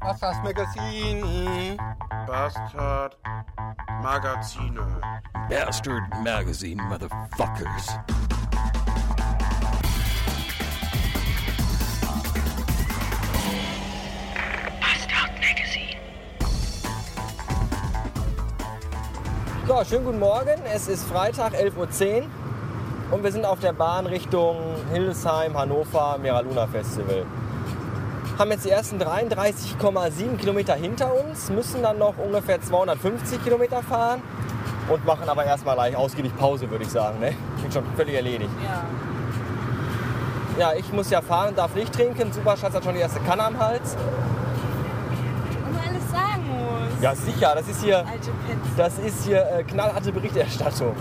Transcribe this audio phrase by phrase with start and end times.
[0.00, 1.76] Bastard Magazine.
[2.26, 3.16] Bastard
[4.02, 4.76] Magazine.
[5.50, 7.86] Bastard Magazine, Motherfuckers.
[14.80, 15.98] Bastard Magazine.
[19.66, 20.62] So, schönen guten Morgen.
[20.72, 22.43] Es ist Freitag, 11.10 Uhr
[23.14, 24.56] und wir sind auf der Bahn Richtung
[24.92, 27.24] Hildesheim, Hannover, Meraluna Festival.
[28.36, 34.20] Haben jetzt die ersten 33,7 Kilometer hinter uns, müssen dann noch ungefähr 250 Kilometer fahren
[34.88, 37.20] und machen aber erstmal gleich ausgiebig Pause, würde ich sagen.
[37.20, 37.36] Ne?
[37.62, 38.50] Bin schon völlig erledigt.
[38.64, 38.82] Ja.
[40.58, 42.32] Ja, ich muss ja fahren, darf nicht trinken.
[42.32, 43.96] Superschatz hat schon die erste Kanne am Hals.
[45.66, 47.00] Und man alles sagen muss.
[47.00, 48.04] Ja, sicher, das ist hier,
[48.76, 50.96] das ist hier äh, knallharte Berichterstattung.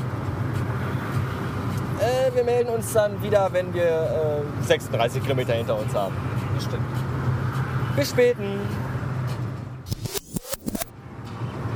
[2.03, 6.13] Äh, wir melden uns dann wieder, wenn wir äh, 36 Kilometer hinter uns haben.
[6.55, 6.83] Bestimmt.
[7.95, 8.59] Bis späten.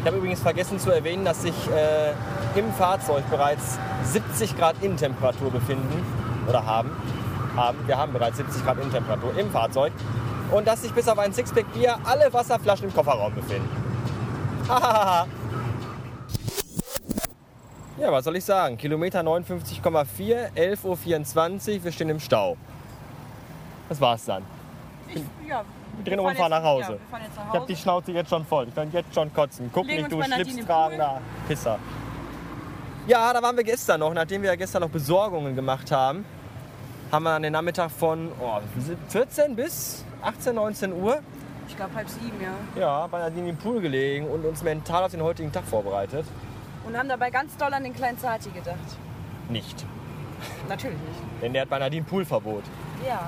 [0.01, 5.51] Ich habe übrigens vergessen zu erwähnen, dass sich äh, im Fahrzeug bereits 70 Grad Innentemperatur
[5.51, 6.05] befinden
[6.47, 6.91] oder haben.
[7.55, 7.77] haben.
[7.85, 9.93] Wir haben bereits 70 Grad Innentemperatur im Fahrzeug.
[10.51, 13.69] Und dass sich bis auf ein Sixpack Bier alle Wasserflaschen im Kofferraum befinden.
[14.67, 15.27] Hahaha.
[17.99, 18.77] Ja, was soll ich sagen?
[18.77, 22.57] Kilometer 59,4, 11.24 Uhr, wir stehen im Stau.
[23.89, 24.43] Das war's dann.
[25.07, 25.63] Ich, ja.
[25.97, 26.93] Wir drehen um und fahren nach Hause.
[26.93, 28.67] Ja, fahren Ich hab die Schnauze jetzt schon voll.
[28.67, 29.69] Ich kann jetzt schon kotzen.
[29.73, 31.79] Guck Legen nicht, du schlipstragender Pisser.
[33.07, 34.13] Ja, da waren wir gestern noch.
[34.13, 36.25] Nachdem wir ja gestern noch Besorgungen gemacht haben,
[37.11, 38.59] haben wir an den Nachmittag von oh,
[39.07, 41.19] 14 bis 18, 19 Uhr
[41.67, 42.81] Ich glaube halb sieben, ja.
[42.81, 46.25] ja, bei Nadine im Pool gelegen und uns mental auf den heutigen Tag vorbereitet.
[46.87, 48.77] Und haben dabei ganz doll an den kleinen Zati gedacht.
[49.49, 49.85] Nicht.
[50.69, 51.41] Natürlich nicht.
[51.41, 52.63] Denn der hat bei Nadine Poolverbot.
[53.05, 53.27] Ja.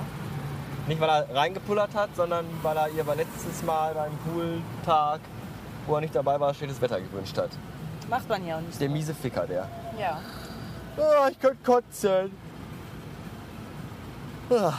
[0.88, 5.20] Nicht, weil er reingepullert hat, sondern weil er ihr beim letztes Mal beim Pooltag,
[5.86, 7.50] wo er nicht dabei war, schlechtes Wetter gewünscht hat.
[8.10, 8.80] Macht man ja auch nicht.
[8.80, 9.68] Der miese Ficker, der.
[10.00, 10.20] Ja.
[10.98, 12.32] Ah, ich könnte kotzen.
[14.50, 14.74] Ah,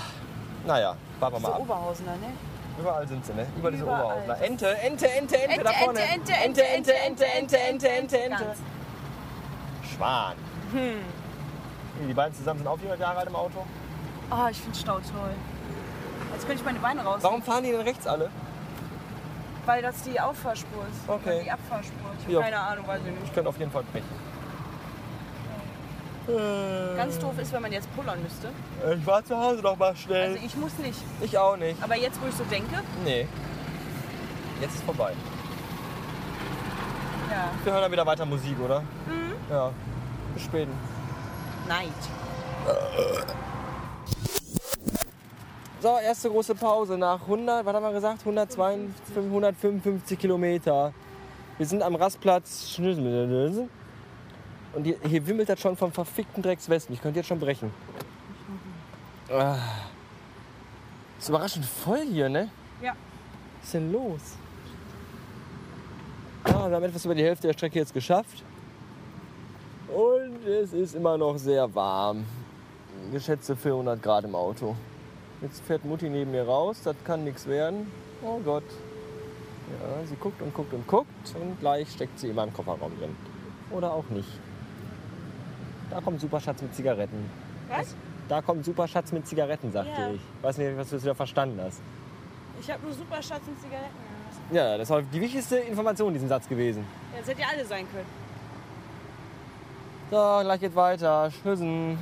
[0.67, 1.61] naja, warten wir mal ab.
[1.61, 2.33] Oberhausener, ne?
[2.81, 3.47] Überall sind sie, ne?
[3.57, 4.41] Über diese Oberausler.
[4.41, 6.01] Ente, Ente, Ente, Ente, da vorne.
[6.01, 8.47] Ente, Ente, Ente, Ente, Ente, Ente, Ente, Ente.
[9.95, 10.35] Schwan.
[10.73, 12.09] Hm.
[12.09, 13.67] Die beiden zusammen sind auch 400 Jahre alt im Auto.
[14.31, 15.35] Ah, ich finde Stau toll.
[16.33, 17.19] Jetzt könnte ich meine Beine raus.
[17.23, 18.31] Warum fahren die denn rechts alle?
[19.67, 21.09] Weil das die Auffahrspur ist.
[21.09, 21.43] Okay.
[21.45, 22.11] Die Abfahrspur.
[22.27, 23.25] Ich habe keine Ahnung, weiß ich nicht.
[23.25, 24.30] Ich könnte auf jeden Fall brechen.
[26.97, 28.49] Ganz doof ist, wenn man jetzt pullern müsste.
[28.99, 30.33] Ich war zu Hause noch mal schnell.
[30.33, 30.99] Also ich muss nicht.
[31.21, 31.83] ich auch nicht.
[31.83, 33.27] Aber jetzt, wo ich so denke, Nee.
[34.61, 35.13] Jetzt ist vorbei.
[37.31, 37.51] ja.
[37.65, 38.81] Wir hören dann wieder weiter Musik, oder?
[38.81, 39.33] Mhm.
[39.51, 39.71] Ja.
[40.35, 40.73] Bis späten.
[41.67, 41.89] Neid.
[45.81, 48.21] So, erste große Pause nach 100, was haben wir gesagt?
[48.21, 50.93] 152, 155 Kilometer.
[51.57, 53.69] Wir sind am Rastplatz Schnüssel.
[54.73, 56.95] Und hier, hier wimmelt das schon vom verfickten Dreckswesten.
[56.95, 57.73] Ich könnte jetzt schon brechen.
[59.31, 59.57] Ah.
[61.19, 62.51] Ist überraschend voll hier, ne?
[62.83, 62.95] Ja.
[63.59, 64.21] Was ist denn los?
[66.45, 68.43] Ah, wir haben etwas über die Hälfte der Strecke jetzt geschafft.
[69.89, 72.25] Und es ist immer noch sehr warm.
[73.13, 74.77] Geschätzte 400 Grad im Auto.
[75.43, 77.91] Jetzt fährt Mutti neben mir raus, das kann nichts werden.
[78.23, 78.65] Oh Gott.
[79.71, 83.17] Ja, sie guckt und guckt und guckt und gleich steckt sie in meinem Kofferraum drin.
[83.71, 84.29] Oder auch nicht.
[85.91, 87.31] Da kommt Superschatz mit Zigaretten.
[87.69, 87.95] Was?
[88.29, 90.11] Da kommt Superschatz mit Zigaretten, sagte Ja.
[90.11, 90.21] ich.
[90.43, 91.81] Weiß nicht, was du jetzt wieder verstanden hast.
[92.61, 93.89] Ich habe nur Superschatz und Zigaretten.
[94.51, 94.71] gehört.
[94.73, 96.85] Ja, das war die wichtigste Information in diesem Satz gewesen.
[97.13, 98.07] Ja, das hätte ja alle sein können.
[100.11, 101.31] So, gleich geht weiter.
[101.43, 101.99] Tschüssen.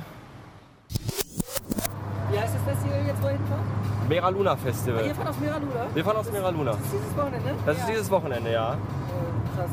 [2.31, 3.59] Wie heißt es das hier jetzt, wo ihr hinfahrt?
[4.07, 5.13] Mera Luna Ihr Festival.
[5.15, 5.85] fahrt aus Miraluna?
[5.93, 6.71] Wir fahren aus Mera Luna.
[6.71, 7.55] Das ist dieses Wochenende?
[7.65, 8.77] Das ist dieses Wochenende, ja.
[8.77, 9.69] Oh, krass.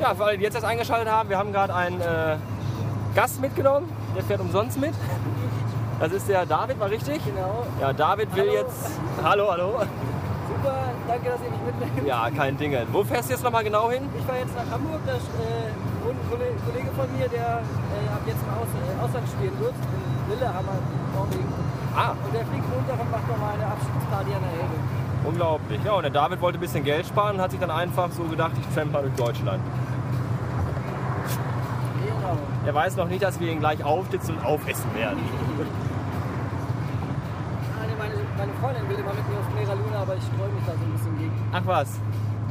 [0.00, 2.36] Ja, für alle, die jetzt erst eingeschaltet haben, wir haben gerade einen äh,
[3.18, 3.90] Gast mitgenommen.
[4.14, 4.94] Der fährt umsonst mit.
[5.98, 7.18] Das ist der David, war richtig?
[7.24, 7.66] Genau.
[7.80, 8.52] Ja, David will Hallo.
[8.52, 8.90] jetzt.
[9.24, 9.70] Hallo, hallo.
[10.46, 10.74] Super,
[11.08, 12.06] danke, dass ihr mich mitnehmt.
[12.06, 12.76] Ja, kein Ding.
[12.92, 14.08] Wo fährst du jetzt nochmal genau hin?
[14.16, 15.00] Ich fahre jetzt nach Hamburg.
[15.04, 15.18] Da äh,
[16.06, 19.74] wohnt ein Kollege, von mir, der äh, ab jetzt im Aus, äh, Ausland spielen wird.
[19.74, 20.78] In Lillehammer,
[21.16, 21.52] Norwegen.
[21.96, 24.76] Ah, Und der fliegt runter und macht nochmal eine Abschiedsparty an der Elbe.
[25.26, 25.80] unglaublich.
[25.84, 28.22] Ja, und der David wollte ein bisschen Geld sparen und hat sich dann einfach so
[28.30, 29.58] gedacht, ich tramp mal durch Deutschland.
[32.68, 35.18] Er weiß noch nicht, dass wir ihn gleich aufsitzen und aufessen werden.
[37.72, 40.72] Ah, meine, meine Freundin will immer mit mir auf Miraluna, aber ich streue mich da
[40.72, 41.32] so ein bisschen gegen.
[41.50, 41.98] Ach was.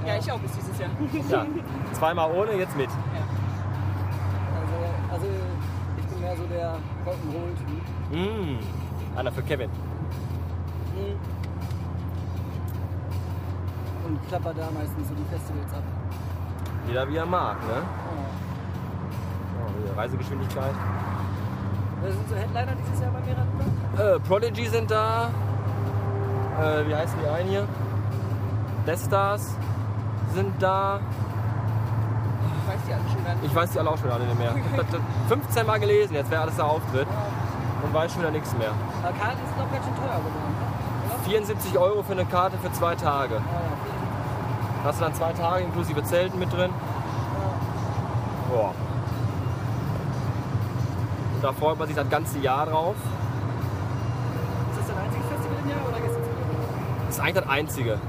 [0.07, 0.89] Ja, ich auch bis dieses Jahr.
[1.29, 1.45] Ja.
[1.93, 2.89] Zweimal ohne, jetzt mit.
[4.59, 4.73] Also,
[5.13, 5.27] also
[5.99, 8.17] ich bin mehr so der Rock'n'Roll-Typ.
[8.17, 8.57] Mmh.
[9.19, 9.69] Einer für Kevin.
[14.07, 15.83] Und klapper da meistens so die Festivals ab.
[16.87, 17.73] Jeder wie er mag, ne?
[17.73, 17.81] Ja.
[17.83, 18.46] Oh,
[19.95, 20.73] Reisegeschwindigkeit.
[22.01, 24.15] Wer sind so Headliner dieses Jahr bei mir dran?
[24.15, 25.29] Äh, Prodigy sind da.
[26.61, 27.67] Äh, wie heißen die einen hier?
[28.85, 29.55] Death Stars
[30.33, 30.99] sind da.
[32.67, 33.45] Ich weiß die alle schon gar nicht.
[33.45, 34.51] Ich weiß die alle auch schon alle nicht mehr.
[34.55, 37.07] Ich hab das 15 Mal gelesen, jetzt wäre alles der Auftritt.
[37.83, 38.71] Und weiß schon wieder nichts mehr.
[39.03, 40.55] Aber Karten ist noch ganz schön teuer geworden.
[41.09, 41.13] ne?
[41.13, 41.23] Oder?
[41.29, 43.35] 74 Euro für eine Karte für zwei Tage.
[43.35, 43.43] Ja, ja.
[44.83, 46.71] Hast du dann zwei Tage inklusive Zelten mit drin?
[48.49, 48.73] Boah.
[51.41, 52.95] Da freut man sich das ganze Jahr drauf.
[54.71, 56.29] Ist das dein einziges Festival im Jahr oder gehst du zu
[57.05, 57.99] Das ist eigentlich das Einzige.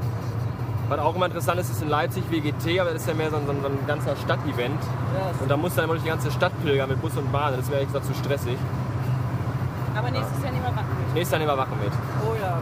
[0.88, 3.36] Was auch immer interessant ist, ist in Leipzig WGT, aber das ist ja mehr so
[3.36, 4.80] ein, so ein, ganzer Stadtevent.
[4.82, 7.54] Ja, Und da muss dann immer durch die ganze Stadt pilgern mit Bus und Bahn.
[7.54, 8.56] Das wäre ehrlich gesagt zu stressig.
[9.94, 11.14] Aber nächstes Jahr nehmen wir Wacken mit.
[11.14, 11.92] Nächstes Jahr nehmen wir Wachen mit.
[12.24, 12.58] oh ja.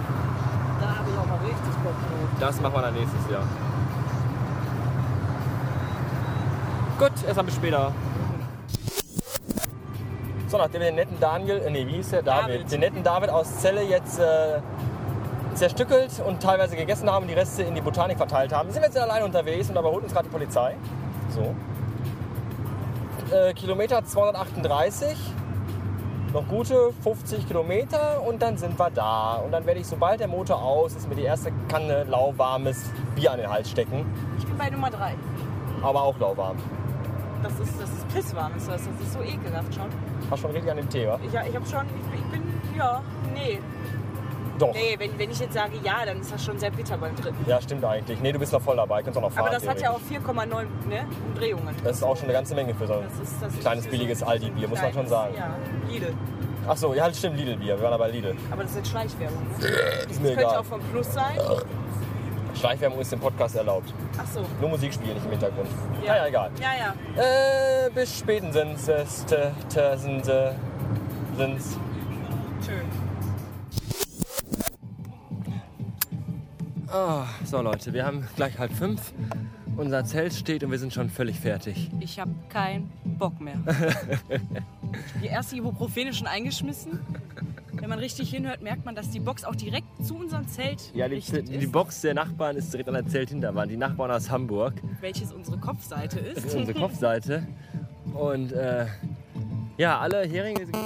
[0.80, 2.28] Da habe ich auch mal richtig Bock drauf.
[2.40, 3.42] Das machen wir dann nächstes Jahr.
[6.98, 7.92] Gut, erstmal bis später.
[10.48, 12.22] So, nachdem wir den netten Daniel, äh, nee, wie hieß der?
[12.22, 12.54] David.
[12.54, 12.72] David.
[12.72, 14.60] Den netten David aus Celle jetzt äh,
[15.54, 18.88] zerstückelt und teilweise gegessen haben und die Reste in die Botanik verteilt haben, sind wir
[18.88, 20.76] jetzt alleine unterwegs und da überholt uns gerade die Polizei.
[21.30, 21.54] So.
[23.34, 25.16] Äh, Kilometer 238.
[26.32, 29.36] Noch gute 50 Kilometer und dann sind wir da.
[29.36, 33.32] Und dann werde ich, sobald der Motor aus ist, mir die erste Kanne lauwarmes Bier
[33.32, 34.04] an den Hals stecken.
[34.38, 35.14] Ich bin bei Nummer 3.
[35.82, 36.56] Aber auch lauwarm.
[37.42, 38.82] Das ist, das ist pisswarm, ist das.
[38.84, 39.88] Das ist so ekelhaft schon.
[40.28, 41.18] War schon richtig an dem Thema.
[41.22, 42.42] Ich, ich habe schon, ich, ich bin,
[42.76, 43.02] ja,
[43.34, 43.58] nee.
[44.58, 44.72] Doch.
[44.72, 47.36] Nee, wenn, wenn ich jetzt sage ja, dann ist das schon sehr bitter beim dritten.
[47.46, 48.20] Ja, stimmt eigentlich.
[48.20, 49.02] Nee, du bist noch voll dabei.
[49.02, 49.46] Kannst auch noch fahren.
[49.48, 50.26] Aber das hat ja auch theoretisch.
[50.30, 51.74] 4,9 ne, Umdrehungen.
[51.84, 54.20] Das ist auch schon eine ganze Menge für so ein Das ist, das kleines, billiges
[54.20, 55.34] so- Aldi-Bier, muss man schon sagen.
[55.36, 55.54] Ja,
[55.90, 56.14] Lidl.
[56.68, 57.76] Ach so, ja, halt stimmt, Lidl-Bier.
[57.76, 58.34] Wir waren aber Lidl.
[58.50, 59.38] Aber das ist jetzt Schleichwerbung.
[59.60, 59.66] Ne?
[60.10, 60.56] Ist mir Könnte egal.
[60.56, 61.38] auch vom Plus sein.
[62.56, 63.92] Schleichwerbung ist im Podcast erlaubt.
[64.18, 64.44] Ach so.
[64.60, 65.68] Nur Musik spielen, nicht im Hintergrund.
[66.04, 66.50] Ja, ja, egal.
[66.60, 67.86] Ja, ja.
[67.86, 68.18] Äh, bis
[69.26, 70.24] te, sind,
[71.36, 71.78] sind's.
[72.64, 73.06] Schön.
[76.88, 79.12] Ah, so Leute, wir haben gleich halb fünf.
[79.76, 81.90] Unser Zelt steht und wir sind schon völlig fertig.
[82.00, 83.58] Ich habe keinen Bock mehr.
[85.22, 87.00] die erste Ibuprofen schon eingeschmissen.
[87.86, 91.06] Wenn man richtig hinhört, merkt man, dass die Box auch direkt zu unserem Zelt Ja,
[91.08, 91.70] die, die, die ist.
[91.70, 93.70] Box der Nachbarn ist direkt an der Zelthinterwand.
[93.70, 94.72] Die Nachbarn aus Hamburg.
[95.00, 96.46] welches unsere Kopfseite Das ist.
[96.46, 97.46] ist unsere Kopfseite.
[98.12, 98.86] Und äh,
[99.76, 100.80] ja, alle Heringe sind Äh,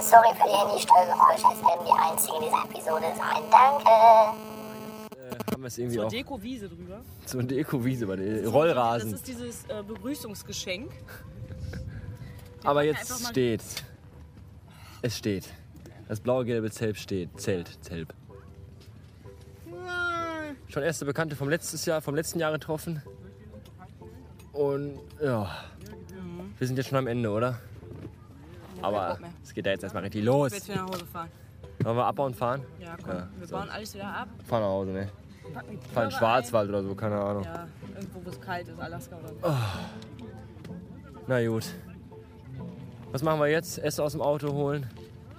[0.00, 1.46] sorry für die Handy-Steuergeräusche.
[1.52, 3.42] Es werden die einzigen in dieser Episode sein.
[3.50, 3.90] Danke.
[5.14, 7.00] äh, haben wir es irgendwie Zur Deko-Wiese drüber.
[7.26, 9.12] zur Deko-Wiese, bei den Das Rollrasen.
[9.12, 10.90] ist dieses äh, Begrüßungsgeschenk.
[12.64, 13.62] Aber wir jetzt mal- steht.
[15.02, 15.44] Es steht.
[16.08, 17.38] Das blau-gelbe Zelt steht.
[17.38, 18.14] Zelt, Zelt.
[20.68, 23.02] Schon erste Bekannte vom letztes Jahr, vom letzten Jahr getroffen.
[24.52, 25.50] Und ja,
[26.58, 27.58] wir sind jetzt schon am Ende, oder?
[28.82, 30.52] Aber es geht da jetzt erstmal richtig Ich los.
[30.52, 31.28] jetzt wieder nach Hause fahren.
[31.80, 32.62] Wollen wir abbauen und fahren?
[32.80, 33.14] Ja, komm.
[33.14, 33.56] Ja, wir so.
[33.56, 34.28] bauen alles wieder ab.
[34.46, 35.08] Fahren nach Hause, ne?
[35.94, 37.44] Fahren Schwarzwald oder so, keine Ahnung.
[37.46, 37.54] Ein.
[37.54, 38.80] Ja, irgendwo, wo es kalt ist.
[38.80, 39.56] Alaska oder so.
[41.26, 41.66] Na gut.
[43.12, 43.78] Was machen wir jetzt?
[43.78, 44.86] Essen aus dem Auto holen,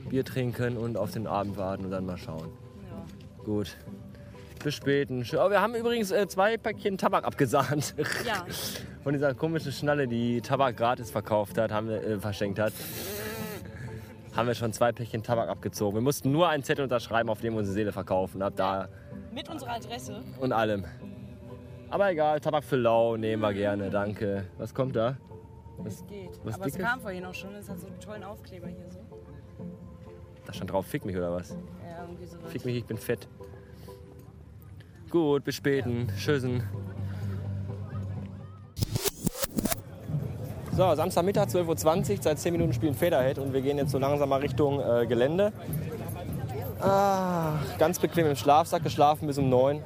[0.09, 2.50] Bier trinken und auf den Abend warten und dann mal schauen.
[2.89, 3.44] Ja.
[3.44, 3.75] Gut.
[4.63, 5.21] Bis späten.
[5.37, 7.95] Oh, wir haben übrigens äh, zwei Päckchen Tabak abgesahnt.
[8.25, 8.45] Ja.
[9.04, 12.73] Von dieser komischen Schnalle, die Tabak gratis verkauft hat, haben wir, äh, verschenkt hat.
[14.35, 15.95] haben wir schon zwei Päckchen Tabak abgezogen.
[15.95, 18.42] Wir mussten nur einen Zettel unterschreiben, auf dem wir unsere Seele verkaufen.
[18.42, 18.89] Ab da
[19.33, 20.21] Mit unserer Adresse.
[20.42, 20.83] und allem.
[21.89, 24.45] Aber egal, Tabak für lau nehmen wir gerne, danke.
[24.57, 25.18] Was kommt da?
[25.85, 26.31] Es geht.
[26.44, 26.87] was Aber es Dickes?
[26.87, 27.56] kam vorhin auch schon.
[27.56, 28.99] Es hat so einen tollen Aufkleber hier so.
[30.49, 31.49] Da stand drauf, fick mich oder was?
[31.49, 32.51] Ja, irgendwie sowas.
[32.51, 33.27] Fick mich, ich bin fett.
[35.11, 36.07] Gut, bis späten.
[36.18, 36.63] Tschüssen.
[40.75, 42.18] So, Samstagmittag, 12.20 Uhr.
[42.23, 45.53] Seit 10 Minuten spielen Federhead und wir gehen jetzt so langsam mal Richtung äh, Gelände.
[46.79, 49.83] Ah, ganz bequem im Schlafsack geschlafen bis um 9.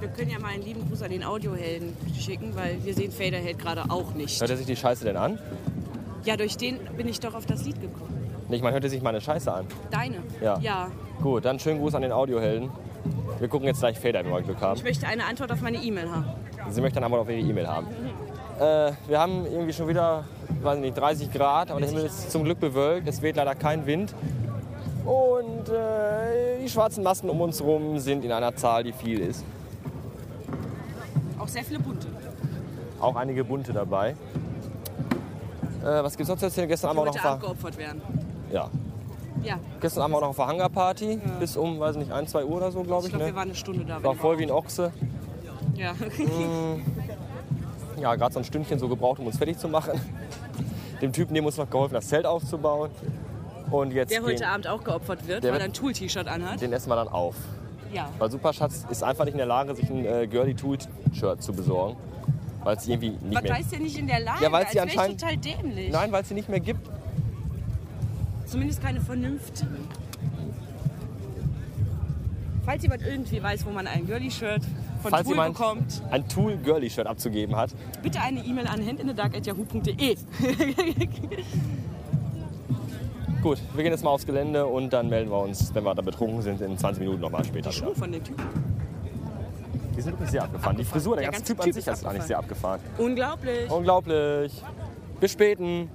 [0.00, 3.58] Wir können ja mal einen lieben Gruß an den Audiohelden schicken, weil wir sehen Faderhead
[3.58, 4.40] gerade auch nicht.
[4.40, 5.38] Hört er sich die Scheiße denn an?
[6.24, 8.17] Ja, durch den bin ich doch auf das Lied gekommen.
[8.48, 9.66] Nicht, man hört er sich meine Scheiße an.
[9.90, 10.16] Deine?
[10.40, 10.58] Ja.
[10.60, 10.88] Ja.
[11.22, 12.70] Gut, dann schönen Gruß an den Audiohelden.
[13.38, 14.76] Wir gucken jetzt gleich Feder, wenn wir Glück haben.
[14.76, 16.24] Ich möchte eine Antwort auf meine E-Mail haben.
[16.70, 17.86] Sie möchte eine Antwort auf Ihre E-Mail haben.
[18.58, 20.24] Äh, wir haben irgendwie schon wieder,
[20.62, 23.06] weiß nicht, 30 Grad, aber der Himmel ist zum Glück bewölkt.
[23.06, 24.14] Es weht leider kein Wind.
[25.04, 29.44] Und äh, die schwarzen Masken um uns herum sind in einer Zahl, die viel ist.
[31.38, 32.08] Auch sehr viele bunte.
[33.00, 34.16] Auch einige bunte dabei.
[35.82, 36.68] Äh, was gibt's noch zu erzählen?
[36.68, 38.02] Gestern wir heute noch Abend ver geopfert werden.
[38.52, 38.68] Ja.
[39.44, 39.58] Ja.
[39.80, 42.72] Gestern Abend war noch auf der Hangarparty bis um, weiß nicht, 1, 2 Uhr oder
[42.72, 43.10] so, glaube Ich ich.
[43.12, 43.36] glaube, wir ne?
[43.36, 44.02] waren eine Stunde da.
[44.02, 44.50] War voll wie ein.
[44.50, 44.92] Ochse.
[45.76, 45.94] Ja.
[48.00, 50.00] Ja, gerade so ein Stündchen so gebraucht, um uns fertig zu machen.
[51.00, 52.90] Dem Typen, dem uns noch geholfen, das Zelt aufzubauen.
[53.70, 56.60] Und jetzt Der heute den, Abend auch geopfert wird, weil er ein Tool-T-Shirt anhat.
[56.60, 57.36] den essen wir dann auf.
[57.92, 58.08] Ja.
[58.18, 61.96] Weil Superschatz ist einfach nicht in der Lage, sich ein äh, Girly Tool-Shirt zu besorgen.
[62.64, 63.54] Weil es irgendwie nicht Was mehr...
[63.54, 64.42] heißt ja nicht in der Lage?
[64.42, 65.92] Ja, weil sie anscheinend- total dämlich.
[65.92, 66.80] Nein, weil es sie nicht mehr gibt.
[68.48, 69.86] Zumindest keine vernünftigen.
[72.64, 74.62] Falls jemand irgendwie weiß, wo man ein Girly-Shirt
[75.02, 77.70] von Falls Tool jemand bekommt, ein Tool-Girly-Shirt abzugeben hat,
[78.02, 80.16] bitte eine E-Mail an handinthedark.yahoo.de.
[83.42, 86.02] Gut, wir gehen jetzt mal aufs Gelände und dann melden wir uns, wenn wir da
[86.02, 87.70] betrunken sind, in 20 Minuten nochmal später.
[87.70, 88.44] Schuhe von den Typen.
[89.96, 90.76] Die sind wirklich sehr abgefahren.
[90.76, 91.00] Die Abgefahren.
[91.00, 92.80] Frisur, der, Der ganze ganze Typ an Typ sich ist ist eigentlich sehr abgefahren.
[92.98, 93.70] Unglaublich.
[93.70, 94.62] Unglaublich.
[95.20, 95.88] Bis späten.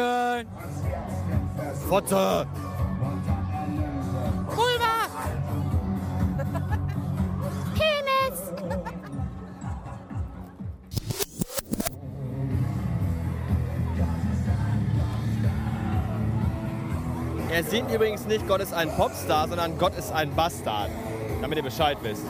[0.00, 0.46] Ficken.
[1.88, 2.46] Fotze!
[17.52, 20.88] Er singt übrigens nicht Gott ist ein Popstar, sondern Gott ist ein Bastard.
[21.42, 22.24] Damit ihr Bescheid wisst.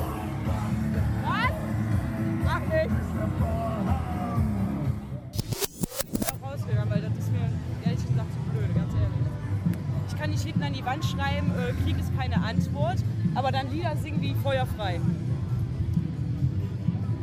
[13.90, 15.00] Lieder singen wie Feuerfrei.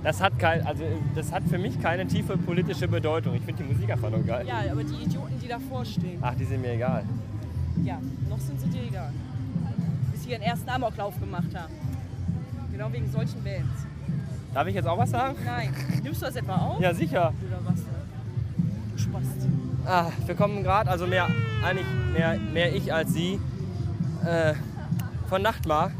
[0.04, 0.84] Das hat, kein, also,
[1.16, 3.34] das hat für mich keine tiefe politische Bedeutung.
[3.36, 4.46] Ich finde die Musik einfach nur geil.
[4.48, 7.04] Ja, aber die Idioten, die davor stehen, Ach, die sind mir egal.
[7.84, 9.12] ja, noch sind sie dir egal.
[10.12, 11.74] Bis sie ihren ersten Amoklauf gemacht haben.
[12.72, 13.86] Genau wegen solchen Bands.
[14.54, 15.36] Darf ich jetzt auch was sagen?
[15.46, 15.74] Nein.
[16.04, 16.80] Nimmst du das etwa auf?
[16.80, 17.34] Ja, sicher.
[17.46, 17.82] Oder was?
[18.92, 19.48] Du Spast.
[19.86, 21.28] Ah, wir kommen gerade, also mehr,
[21.66, 23.40] eigentlich mehr, mehr ich als sie,
[24.26, 24.54] äh,
[25.28, 25.92] von Nachtmar.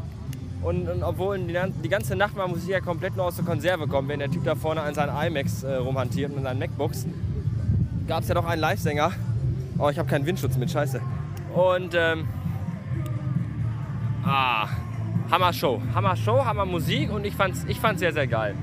[0.62, 4.08] Und, und obwohl die, gan- die ganze Nachtmar-Musik ja komplett nur aus der Konserve kommt,
[4.08, 7.06] wenn der Typ da vorne an seinen iMacs äh, rumhantiert und an seinen MacBooks,
[8.08, 9.12] gab es ja doch einen Live-Sänger.
[9.78, 11.00] Oh, ich habe keinen Windschutz mit, scheiße.
[11.54, 12.26] Und, ähm,
[14.24, 14.68] ah,
[15.30, 15.80] Hammer Show.
[15.94, 18.54] Hammer Show, Hammer Musik und ich fand's, ich fand's sehr, sehr geil.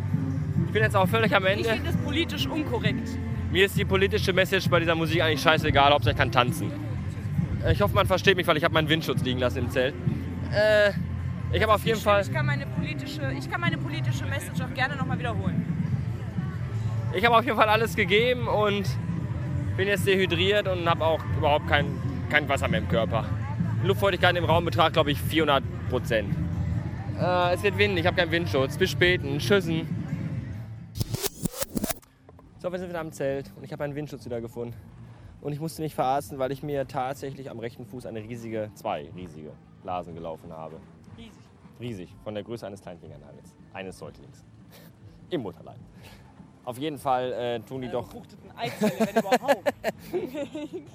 [0.67, 1.69] Ich bin jetzt auch völlig am Ich Ende.
[1.69, 3.07] finde es politisch unkorrekt.
[3.51, 6.71] Mir ist die politische Message bei dieser Musik eigentlich scheißegal, Hauptsache ich kann tanzen.
[7.63, 9.93] Äh, Ich hoffe, man versteht mich, weil ich habe meinen Windschutz liegen lassen im Zelt.
[10.51, 10.91] Äh,
[11.51, 14.73] ich habe auf jeden Fall, Ich kann meine politische, ich kann meine politische Message auch
[14.73, 15.65] gerne nochmal wiederholen.
[17.13, 18.85] ich habe auf jeden Fall alles gegeben und
[19.77, 21.85] bin jetzt dehydriert und habe auch überhaupt kein,
[22.29, 23.25] kein Wasser mehr im Körper.
[23.83, 26.35] Luftfeuchtigkeit im Raum betragt, glaube ich, 400 Prozent.
[27.19, 28.77] Äh, es wird windig, ich habe keinen Windschutz.
[28.77, 29.37] Bis späten.
[29.37, 29.87] Tschüssen.
[32.59, 34.73] So, wir sind wieder am Zelt und ich habe einen Windschutz wieder gefunden.
[35.41, 39.09] Und ich musste mich verarzten, weil ich mir tatsächlich am rechten Fuß eine riesige, zwei
[39.15, 39.51] riesige
[39.83, 40.77] Blasen gelaufen habe.
[41.79, 42.13] Riesig.
[42.23, 43.55] Von der Größe eines Kleinfingernagels.
[43.73, 44.43] Eines Säuglings.
[45.29, 45.79] Im Mutterleib.
[46.63, 48.05] Auf jeden Fall äh, tun die doch.
[48.05, 49.73] Befruchteten Eizelle, wenn überhaupt.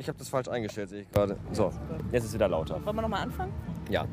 [0.00, 1.36] Ich habe das falsch eingestellt, sehe ich gerade.
[1.50, 1.72] So,
[2.12, 2.74] jetzt ist wieder lauter.
[2.86, 3.52] Wollen wir nochmal anfangen?
[3.90, 4.06] Ja.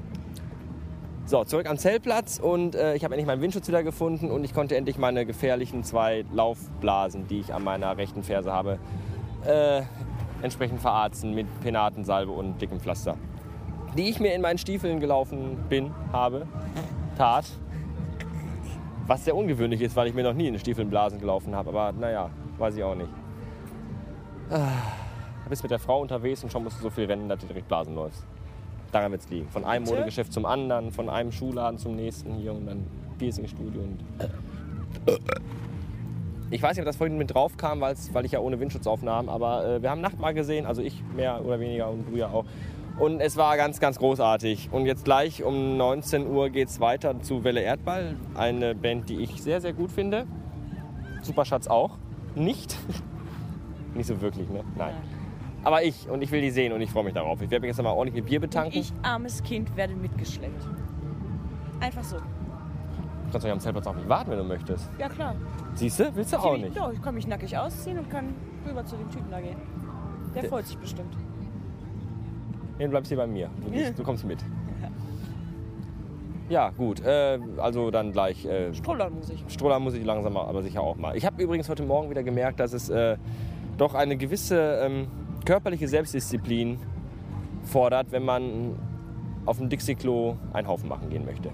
[1.27, 4.53] So, zurück am Zeltplatz und äh, ich habe endlich meinen Windschutz wieder gefunden und ich
[4.53, 8.79] konnte endlich meine gefährlichen zwei Laufblasen, die ich an meiner rechten Ferse habe,
[9.45, 9.83] äh,
[10.41, 13.15] entsprechend verarzen mit Penatensalbe und dickem Pflaster.
[13.97, 16.47] Die ich mir in meinen Stiefeln gelaufen bin, habe,
[17.17, 17.45] tat.
[19.07, 21.69] Was sehr ungewöhnlich ist, weil ich mir noch nie in den Stiefeln Blasen gelaufen habe.
[21.69, 23.09] Aber naja, weiß ich auch nicht.
[24.49, 24.67] Ah,
[25.43, 27.47] du bist mit der Frau unterwegs und schon musst du so viel rennen, dass du
[27.47, 28.25] direkt Blasen läufst.
[28.91, 29.47] Daran wird es liegen.
[29.49, 29.85] Von einem?
[29.85, 32.87] Modegeschäft zum anderen, von einem Schuhladen zum nächsten hier und dann
[33.17, 33.81] Piercingstudio.
[33.81, 34.03] Und
[36.51, 39.29] ich weiß nicht, ob das vorhin mit drauf kam, weil ich ja ohne Windschutz aufnahm,
[39.29, 42.45] aber äh, wir haben Nachtmahl gesehen, also ich mehr oder weniger und du ja auch.
[42.97, 44.69] Und es war ganz, ganz großartig.
[44.71, 49.17] Und jetzt gleich um 19 Uhr geht es weiter zu Welle Erdball, eine Band, die
[49.17, 50.25] ich sehr, sehr gut finde.
[51.21, 51.97] Superschatz auch.
[52.35, 52.77] Nicht.
[53.93, 54.63] Nicht so wirklich, ne?
[54.77, 54.93] Nein.
[55.63, 57.41] Aber ich und ich will die sehen und ich freue mich darauf.
[57.41, 58.77] Ich werde mich jetzt nochmal ordentlich mit Bier betanken.
[58.79, 60.67] Ich, armes Kind, werde mitgeschleppt.
[61.79, 62.17] Einfach so.
[62.17, 64.89] Du kannst doch am Zeltplatz auf mich warten, wenn du möchtest.
[64.99, 65.35] Ja, klar.
[65.73, 66.15] Siehst du?
[66.15, 66.77] Willst du auch nicht?
[66.77, 68.35] Doch, ich kann mich nackig ausziehen und kann
[68.67, 69.57] rüber zu dem Typen da gehen.
[70.35, 71.15] Der- freut sich bestimmt.
[72.77, 73.49] Nee, du bleibst hier bei mir.
[73.63, 74.39] Du, gehst, du kommst mit.
[76.49, 77.03] Ja, gut.
[77.03, 79.43] Äh, also dann gleich äh, Strollern muss ich.
[79.47, 81.15] Stroller muss ich langsam aber sicher auch mal.
[81.17, 83.17] Ich habe übrigens heute Morgen wieder gemerkt, dass es äh,
[83.77, 85.07] doch eine gewisse ähm,
[85.45, 86.77] körperliche Selbstdisziplin
[87.63, 88.75] fordert, wenn man
[89.45, 91.49] auf dem Dixie-Klo einen Haufen machen gehen möchte.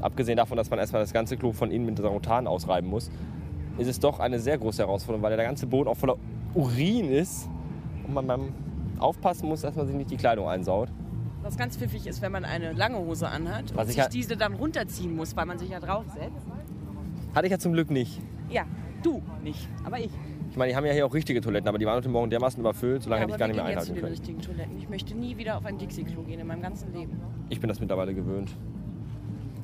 [0.00, 3.10] Abgesehen davon, dass man erstmal das ganze Klo von innen mit Sarotan ausreiben muss,
[3.78, 6.16] ist es doch eine sehr große Herausforderung, weil der ganze Boden auch voller
[6.54, 7.48] Urin ist
[8.06, 8.52] und man beim
[9.00, 10.88] Aufpassen muss, dass man sich nicht die Kleidung einsaut.
[11.42, 14.36] Was ganz pfiffig ist, wenn man eine lange Hose anhat Was und ich sich diese
[14.36, 16.46] dann runterziehen muss, weil man sich ja draufsetzt.
[17.34, 18.20] Hatte ich ja zum Glück nicht.
[18.50, 18.64] Ja,
[19.02, 20.10] du nicht, aber ich.
[20.50, 22.60] Ich meine, die haben ja hier auch richtige Toiletten, aber die waren heute Morgen dermaßen
[22.60, 24.12] überfüllt, so lange ja, hätte ich gar nicht mehr jetzt zu einhalten den können.
[24.12, 24.78] richtigen Toiletten.
[24.78, 27.20] Ich möchte nie wieder auf ein Dixie-Klo gehen in meinem ganzen Leben.
[27.48, 28.50] Ich bin das mittlerweile gewöhnt.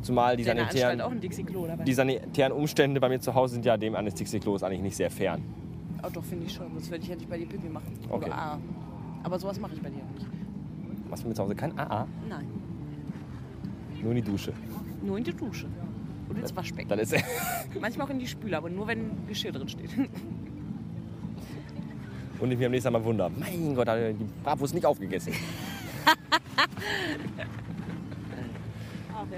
[0.03, 1.83] Zumal die Deine Anstalt sanitären, auch ein Dixie-Klo dabei.
[1.83, 5.11] die sanitären Umstände bei mir zu Hause sind ja dem eines Dixie-Klos eigentlich nicht sehr
[5.11, 5.43] fern.
[6.05, 6.73] Oh, doch, finde ich schon.
[6.75, 7.93] Das würde ich ja nicht bei dir Pipi machen.
[8.09, 8.27] Okay.
[8.27, 8.59] Oder A.
[9.27, 10.25] Aber sowas mache ich bei dir nicht.
[11.09, 12.47] Was für mir zu Hause kein AA, Nein.
[14.01, 14.53] nur in die Dusche.
[15.03, 15.67] Nur in die Dusche.
[16.29, 16.89] Und ins Waschbecken.
[16.89, 17.13] Dann ist
[17.81, 19.91] Manchmal auch in die Spüle, aber nur wenn Geschirr drin steht.
[22.39, 25.33] und ich mir am nächsten Mal wundere, mein Gott, hat er die Bratwurst nicht aufgegessen.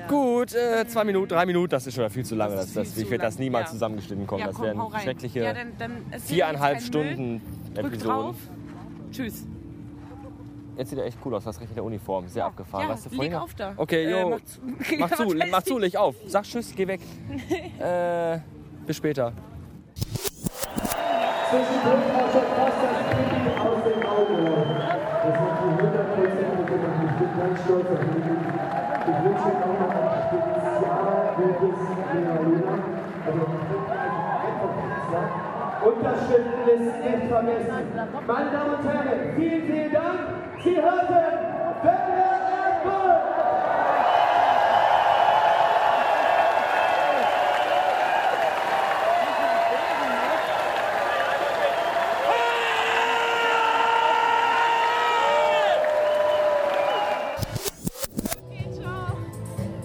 [0.06, 2.56] Gut, äh, zwei Minuten, drei Minuten, das ist schon viel zu lange.
[2.56, 3.72] Das Das, ich werde das niemals ja.
[3.72, 4.40] zusammengeschnitten kommen.
[4.40, 6.02] ja, das komm, wären schreckliche ja, dann, dann
[6.58, 7.40] keinen Stunden
[7.74, 8.34] Episoden.
[9.10, 9.46] Tschüss.
[10.78, 12.28] Jetzt sieht er echt cool aus, das recht in der Uniform.
[12.28, 12.86] Sehr abgefahren.
[12.86, 13.74] ja, weißt du, leg auf da.
[13.76, 14.28] Okay, Äh, jo.
[14.30, 14.60] mach zu.
[14.96, 15.80] mach zu, mach zu, ich?
[15.80, 16.14] leg auf.
[16.28, 17.00] Sag Tschüss, geh weg.
[17.80, 18.38] äh,
[18.86, 19.32] bis später.
[33.26, 33.42] Also
[34.86, 35.22] extra.
[35.84, 37.72] Unterschriftenlisten nicht vergessen.
[38.26, 40.37] Meine Damen und Herren, vielen, vielen Dank.
[40.64, 41.14] Sie hörten
[41.82, 42.24] Welle
[42.64, 43.22] Erdbeer.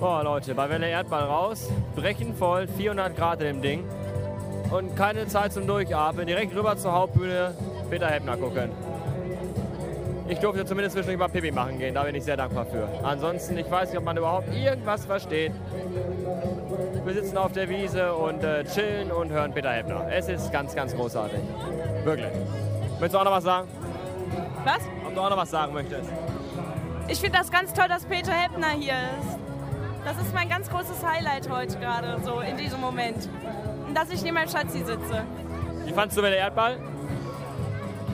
[0.01, 3.83] Oh Leute, bei Welle Erdball raus, brechen voll, 400 Grad in dem Ding.
[4.71, 7.53] Und keine Zeit zum Durchatmen, direkt rüber zur Hauptbühne,
[7.91, 8.71] Peter Heppner gucken.
[10.27, 12.87] Ich durfte zumindest zwischendurch mal Pipi machen gehen, da bin ich sehr dankbar für.
[13.03, 15.51] Ansonsten, ich weiß nicht, ob man überhaupt irgendwas versteht.
[17.03, 20.07] Wir sitzen auf der Wiese und äh, chillen und hören Peter Heppner.
[20.09, 21.39] Es ist ganz, ganz großartig.
[22.05, 22.31] Wirklich.
[22.91, 23.67] Möchtest du auch noch was sagen?
[24.63, 24.79] Was?
[25.05, 26.09] Ob du auch noch was sagen möchtest?
[27.09, 29.37] Ich finde das ganz toll, dass Peter Heppner hier ist.
[30.05, 33.27] Das ist mein ganz großes Highlight heute gerade, so in diesem Moment.
[33.87, 35.23] Und dass ich neben meinem Schatzi sitze.
[35.85, 36.77] Wie fandst du Welle Erdball?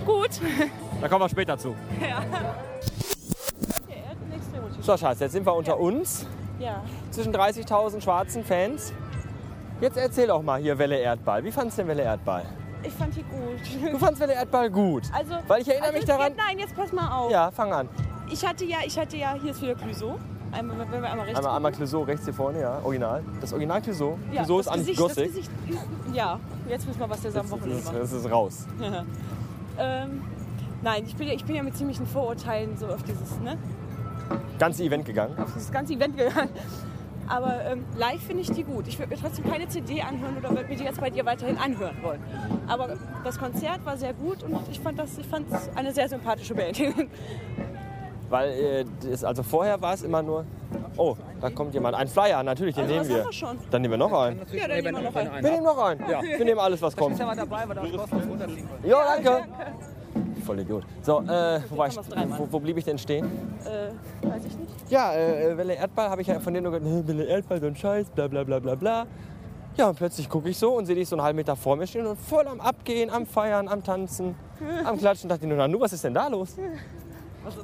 [0.05, 0.31] Gut.
[1.01, 1.75] Da kommen wir später zu.
[4.81, 6.25] So, Schatz, jetzt sind wir unter uns.
[6.57, 6.81] Ja.
[7.11, 8.91] zwischen 30.000 schwarzen Fans.
[9.81, 11.43] Jetzt erzähl doch mal hier Welle Erdball.
[11.43, 12.43] Wie fandest du denn Welle Erdball?
[12.81, 13.91] Ich fand die gut.
[13.91, 15.03] Du fandst Welle Erdball gut.
[15.13, 16.27] Also, Weil ich erinnere also mich daran.
[16.29, 17.29] Geht, nein, jetzt pass mal auf.
[17.31, 17.89] Ja, fang an.
[18.31, 20.17] Ich hatte ja, ich hatte ja, hier ist wieder Clouseau.
[20.51, 21.71] Einmal, wenn wir einmal rechts Einmal, einmal.
[21.73, 22.79] Clouseau rechts hier vorne, ja.
[22.83, 23.21] Original.
[23.41, 24.17] Das Original Clouseau.
[24.31, 25.35] Ja, Clouseau ist eigentlich Gesicht, das Gothic.
[25.35, 25.51] Gesicht,
[26.13, 27.97] Ja, jetzt wissen wir, was der am Das Wochenende ist, macht.
[27.99, 28.65] das ist raus.
[29.81, 30.23] Ähm,
[30.81, 33.57] nein, ich bin, ja, ich bin ja mit ziemlichen Vorurteilen so auf dieses, ne,
[34.59, 35.37] Ganze Event gegangen.
[35.39, 36.49] auf dieses ganze Event gegangen.
[37.27, 38.87] Aber ähm, live finde ich die gut.
[38.87, 41.57] Ich würde mir trotzdem keine CD anhören oder würde mir die jetzt bei dir weiterhin
[41.59, 42.19] anhören wollen.
[42.67, 46.09] Aber das Konzert war sehr gut und ich fand das, ich fand es eine sehr
[46.09, 46.79] sympathische Band.
[48.29, 50.45] Weil, äh, das, also vorher war es immer nur.
[50.97, 51.95] Oh, da kommt jemand.
[51.95, 53.33] Ein Flyer, natürlich, den Also, nehmen wir.
[53.33, 53.57] schon?
[53.71, 54.41] Dann nehmen wir noch einen.
[54.51, 55.33] ja, dann nehmen wir noch einen.
[55.33, 56.07] Wir nehmen noch einen.
[56.07, 57.17] Wir nehmen alles, was kommt.
[57.17, 57.33] Ja,
[59.15, 59.45] danke.
[60.49, 60.83] Voll Idiot.
[61.03, 63.25] So, äh, wo, ich, wo, wo blieb ich denn stehen?
[63.65, 64.71] Äh, weiß ich nicht.
[64.89, 67.67] Ja, äh, Welle Erdball habe ich ja von denen nur gehört, "Nee, Welle Erdball, so
[67.67, 69.05] ein Scheiß, bla bla bla bla bla.
[69.77, 71.85] Ja, und plötzlich gucke ich so und sehe dich so einen halben Meter vor mir
[71.85, 74.33] stehen und voll am Abgehen, am Feiern, am Tanzen,
[74.85, 75.29] am Klatschen.
[75.29, 76.55] Dachte ich nur, na, nu, was ist denn da los?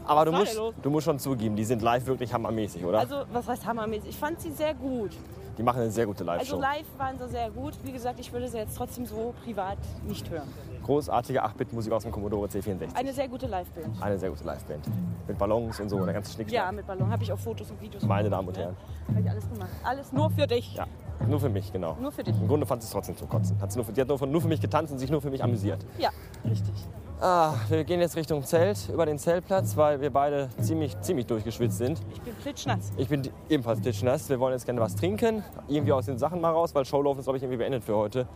[0.05, 0.73] Aber du war musst, denn los?
[0.83, 2.99] du musst schon zugeben, die sind live wirklich hammermäßig, oder?
[2.99, 4.09] Also, was heißt hammermäßig?
[4.11, 5.11] Ich fand sie sehr gut.
[5.57, 6.59] die machen eine sehr gute Also Live-Show.
[6.61, 7.73] live waren sie sehr gut.
[7.83, 10.47] Wie gesagt, ich würde sie jetzt trotzdem so privat nicht hören.
[10.85, 12.95] Großartige 8-Bit-Musik aus dem Commodore C64.
[12.95, 13.99] Eine sehr gute Liveband.
[14.03, 14.85] Eine sehr gute Live-Band.
[15.27, 16.63] Mit Ballons und so, der ganze Schnickschnack.
[16.65, 18.03] Ja, mit Ballon habe ich auch Fotos und Videos.
[18.03, 18.75] Meine Damen und Herren.
[19.07, 19.69] Habe ich alles gemacht.
[19.83, 20.75] Alles nur für dich.
[20.75, 20.85] Ja,
[21.27, 21.97] nur für mich, genau.
[21.99, 22.39] Nur für dich.
[22.39, 23.59] Im Grunde fand sie es trotzdem zum Kotzen.
[23.59, 25.21] Hat sie, nur für, die hat nur, für- nur für mich getanzt und sich nur
[25.23, 25.83] für mich amüsiert.
[25.97, 26.09] Ja,
[26.47, 26.73] richtig.
[27.21, 31.77] Ah, wir gehen jetzt Richtung Zelt, über den Zeltplatz, weil wir beide ziemlich, ziemlich durchgeschwitzt
[31.77, 32.01] sind.
[32.13, 32.91] Ich bin klitschnass.
[32.97, 34.29] Ich bin ebenfalls klitschnass.
[34.29, 37.25] Wir wollen jetzt gerne was trinken, irgendwie aus den Sachen mal raus, weil Showlaufen ist,
[37.25, 38.27] glaube ich, irgendwie beendet für heute.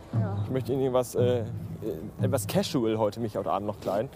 [0.44, 1.44] Ich möchte irgendwie was, äh, äh,
[2.22, 4.10] etwas casual heute mich heute Abend noch kleiden.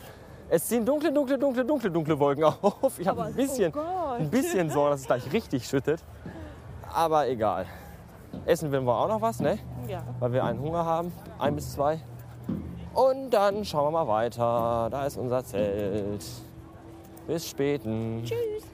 [0.48, 2.98] Es ziehen dunkle, dunkle, dunkle, dunkle, dunkle Wolken auf.
[2.98, 6.02] Ich habe ein bisschen, oh ein bisschen Sorge, dass es gleich richtig schüttet.
[6.90, 7.66] Aber egal.
[8.46, 9.58] Essen will wir auch noch was, ne?
[9.88, 10.02] Ja.
[10.20, 11.12] Weil wir einen Hunger haben.
[11.38, 12.00] Ein bis zwei.
[12.94, 14.88] Und dann schauen wir mal weiter.
[14.90, 16.24] Da ist unser Zelt.
[17.26, 18.22] Bis späten.
[18.24, 18.64] Tschüss.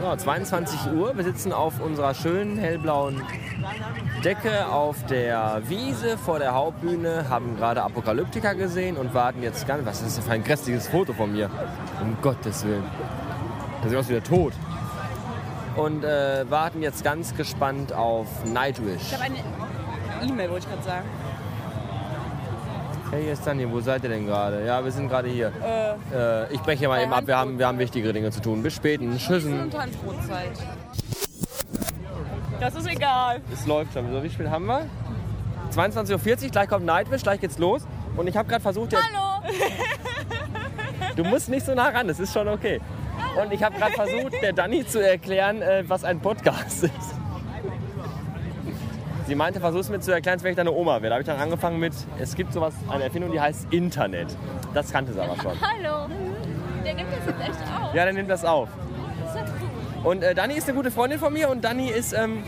[0.00, 1.16] So, 22 Uhr.
[1.16, 3.22] Wir sitzen auf unserer schönen hellblauen
[4.24, 9.84] Decke auf der Wiese vor der Hauptbühne, haben gerade Apokalyptiker gesehen und warten jetzt ganz.
[9.86, 11.50] Was ist das für ein grässliches Foto von mir?
[12.00, 12.84] Um Gottes Willen.
[13.82, 14.52] Das sieht aus wie der Tod.
[15.76, 19.02] Und äh, warten jetzt ganz gespannt auf Nightwish.
[19.02, 21.08] Ich habe eine E-Mail, wollte ich gerade sagen.
[23.10, 24.64] Hey, hier ist Dani, wo seid ihr denn gerade?
[24.64, 25.52] Ja, wir sind gerade hier.
[25.62, 28.40] Äh, Äh, ich breche hier mal eben ab, wir haben, wir haben wichtigere Dinge zu
[28.40, 28.62] tun.
[28.62, 29.16] Bis späten.
[29.18, 29.70] Tschüssen.
[29.76, 30.52] Handbrotzeit.
[32.60, 33.40] Das ist egal.
[33.52, 34.12] Es läuft schon.
[34.12, 34.86] So, wie spät haben wir?
[35.74, 37.82] 22.40 Uhr, gleich kommt Nightwish, gleich geht's los.
[38.16, 39.42] Und ich habe gerade versucht, Hallo!
[41.16, 42.80] du musst nicht so nah ran, das ist schon okay.
[43.40, 47.19] Und ich habe gerade versucht, der Dani zu erklären, äh, was ein Podcast ist.
[49.30, 51.10] Sie meinte, versuch's mir zu erklären, als wenn ich deine Oma wäre.
[51.10, 54.26] Da habe ich dann angefangen mit, es gibt sowas, eine Erfindung, die heißt Internet.
[54.74, 55.52] Das kannte sie aber schon.
[55.62, 56.08] Hallo.
[56.84, 57.94] Der nimmt das jetzt echt auf.
[57.94, 58.68] Ja, dann nimmt das auf.
[59.22, 59.44] Das ist ja
[60.02, 60.10] cool.
[60.10, 62.42] Und äh, Dani ist eine gute Freundin von mir und Dani ist, ähm,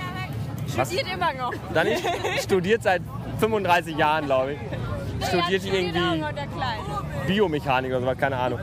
[0.74, 0.88] was?
[0.92, 1.52] Studiert immer noch.
[1.72, 1.96] Dani
[2.42, 3.02] studiert seit
[3.38, 5.28] 35 Jahren, glaube ich.
[5.28, 7.26] Studiert die ja, irgendwie der.
[7.28, 8.58] Biomechanik oder sowas, keine Ahnung.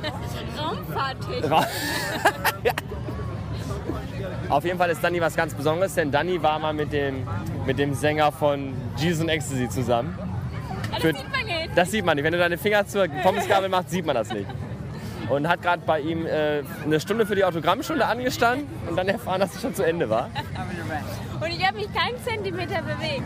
[0.62, 1.50] Raumfahrttechnik.
[1.50, 1.68] Ra-
[2.64, 2.74] Ja.
[4.50, 7.28] Auf jeden Fall ist Dani was ganz Besonderes, denn Dani war mal mit dem,
[7.66, 10.18] mit dem Sänger von Jesus and Ecstasy zusammen.
[10.92, 11.70] Das Für- sieht man nicht.
[11.76, 12.24] Das sieht man nicht.
[12.24, 14.48] Wenn du deine Finger zur Pommesgabel machst, sieht man das nicht.
[15.30, 19.40] Und hat gerade bei ihm äh, eine Stunde für die Autogrammstunde angestanden und dann erfahren,
[19.40, 20.32] dass es schon zu Ende war.
[21.40, 23.22] Und ich habe mich keinen Zentimeter bewegt.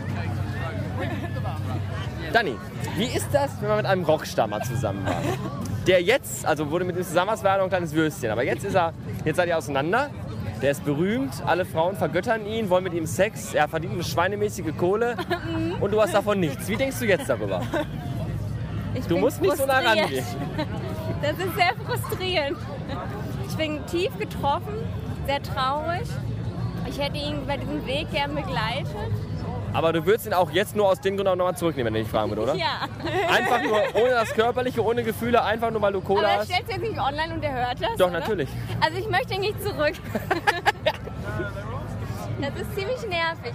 [2.34, 2.56] Dani,
[2.96, 5.22] wie ist das, wenn man mit einem Rockstar mal zusammen war?
[5.86, 8.64] Der jetzt, also wurde mit ihm zusammen, war er noch ein kleines Würstchen, aber jetzt
[8.64, 8.92] ist er,
[9.24, 10.10] jetzt seid ihr auseinander.
[10.64, 14.74] Der ist berühmt, alle Frauen vergöttern ihn, wollen mit ihm Sex, er verdient eine schweinemäßige
[14.78, 15.14] Kohle
[15.78, 16.66] und du hast davon nichts.
[16.68, 17.60] Wie denkst du jetzt darüber?
[18.94, 20.24] Ich Du musst nicht so nah rangehen.
[21.20, 22.56] Das ist sehr frustrierend.
[23.46, 24.74] Ich bin tief getroffen,
[25.26, 26.08] sehr traurig.
[26.88, 28.88] Ich hätte ihn bei diesem Weg gern begleitet.
[29.74, 32.08] Aber du würdest ihn auch jetzt nur aus dem Grund auch nochmal zurücknehmen, wenn ich
[32.08, 32.54] fragen würde, oder?
[32.54, 32.88] Ja.
[33.28, 36.50] Einfach nur ohne das Körperliche, ohne Gefühle, einfach nur weil du Aber er hast.
[36.50, 37.96] stellt jetzt nicht online und er hört das.
[37.98, 38.20] Doch, oder?
[38.20, 38.48] natürlich.
[38.80, 39.94] Also ich möchte nicht zurück.
[42.40, 43.52] das ist ziemlich nervig.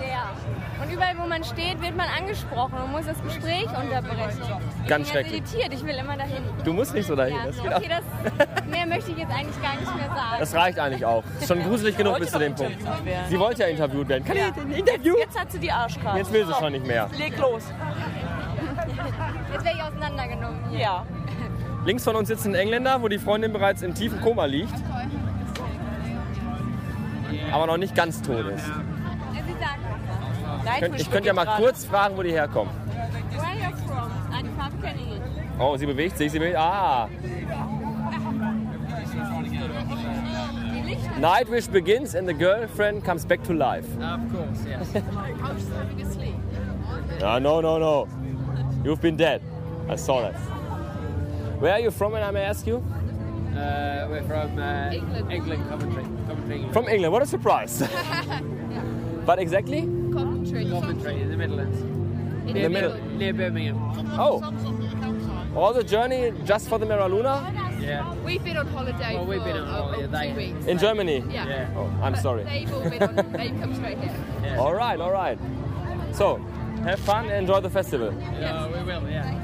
[0.00, 0.30] Ja.
[0.82, 4.40] Und überall, wo man steht, wird man angesprochen und muss das Gespräch unterbrechen.
[4.82, 5.42] Ich Ganz bin schrecklich.
[5.54, 6.42] irritiert, ich will immer dahin.
[6.64, 7.34] Du musst nicht so dahin.
[7.36, 7.76] Ja, Das geht auch.
[7.78, 10.36] okay, das, mehr möchte ich jetzt eigentlich gar nicht mehr sagen.
[10.38, 11.24] Das reicht eigentlich auch.
[11.40, 12.76] Ist schon gruselig genug bis zu dem Punkt.
[13.28, 14.24] Sie wollte ja interviewt werden.
[14.24, 14.48] Kann Ja.
[14.54, 15.14] ich ein Interview?
[15.18, 16.18] Jetzt hat sie die Arschkarte.
[16.18, 17.08] Jetzt will sie schon nicht mehr.
[17.16, 17.62] Leg los.
[19.52, 20.58] Jetzt werde ich auseinandergenommen.
[20.70, 20.80] hier.
[20.80, 21.06] Ja.
[21.84, 24.74] Links von uns sitzt ein Engländer, wo die Freundin bereits im tiefen Koma liegt.
[27.52, 28.64] Aber noch nicht ganz tot ist.
[30.96, 32.72] Ich könnte ja mal kurz fragen, wo die herkommen.
[33.36, 34.10] where are you from?
[35.58, 35.62] Ah.
[35.64, 36.56] Oh, sie bewegt sich, sie bewegt.
[36.58, 37.08] Ah!
[41.18, 43.86] Nightwish begins and the girlfriend comes back to life.
[43.98, 45.02] Of course, yes.
[47.20, 48.08] No, no, no, no.
[48.84, 49.40] You've been dead.
[49.88, 50.34] I saw that.
[51.58, 52.84] Where are you from, when I may ask you?
[53.56, 55.32] Uh, we're from uh, England.
[55.32, 56.02] England, Coventry.
[56.26, 56.72] Coventry, England.
[56.74, 57.12] From England.
[57.12, 57.82] What a surprise.
[59.24, 59.88] but exactly?
[60.16, 60.64] Coventry.
[60.70, 61.78] Coventry in the Midlands.
[62.50, 62.94] In the middle.
[63.18, 63.76] Near Birmingham.
[64.18, 64.40] Oh.
[65.54, 67.52] All the journey just for the Mera Luna?
[67.80, 68.14] Yeah.
[68.24, 70.66] We've been on holiday Well, we've been on uh, holiday, they- two weeks.
[70.66, 71.22] In Germany?
[71.30, 71.46] Yeah.
[71.46, 71.68] Yeah.
[71.76, 72.44] Oh, I'm But sorry.
[72.44, 74.14] They've all been on, they've come straight here.
[74.42, 74.58] yeah.
[74.58, 75.38] All right, all right.
[76.12, 76.36] So,
[76.84, 78.12] have fun, and enjoy the festival.
[78.40, 79.34] Yeah, we will, yeah.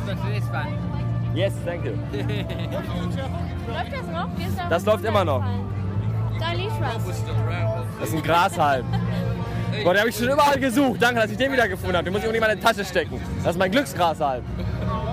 [0.00, 1.36] Especially this band.
[1.36, 1.92] Yes, thank you.
[2.12, 4.28] Läuft das noch?
[4.36, 5.42] Mir ist da Das was läuft immer noch.
[5.42, 6.38] runtergefallen.
[6.40, 7.04] Da liegt was.
[8.00, 8.86] Das ist ein Grashalm.
[9.82, 11.02] Boah, den habe ich schon überall gesucht.
[11.02, 12.04] Danke, dass ich den wieder gefunden habe.
[12.04, 13.20] Den muss ich unbedingt in meine Tasche stecken.
[13.42, 14.44] Das ist mein Glücksgrashalm.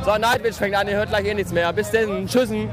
[0.06, 1.72] So, Nightwish fängt an, ihr hört gleich eh nichts mehr.
[1.74, 2.70] Bis denn, tschüssen.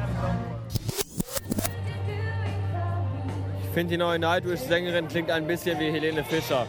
[3.63, 6.67] Ich finde die neue Nightwish-Sängerin klingt ein bisschen wie Helene Fischer.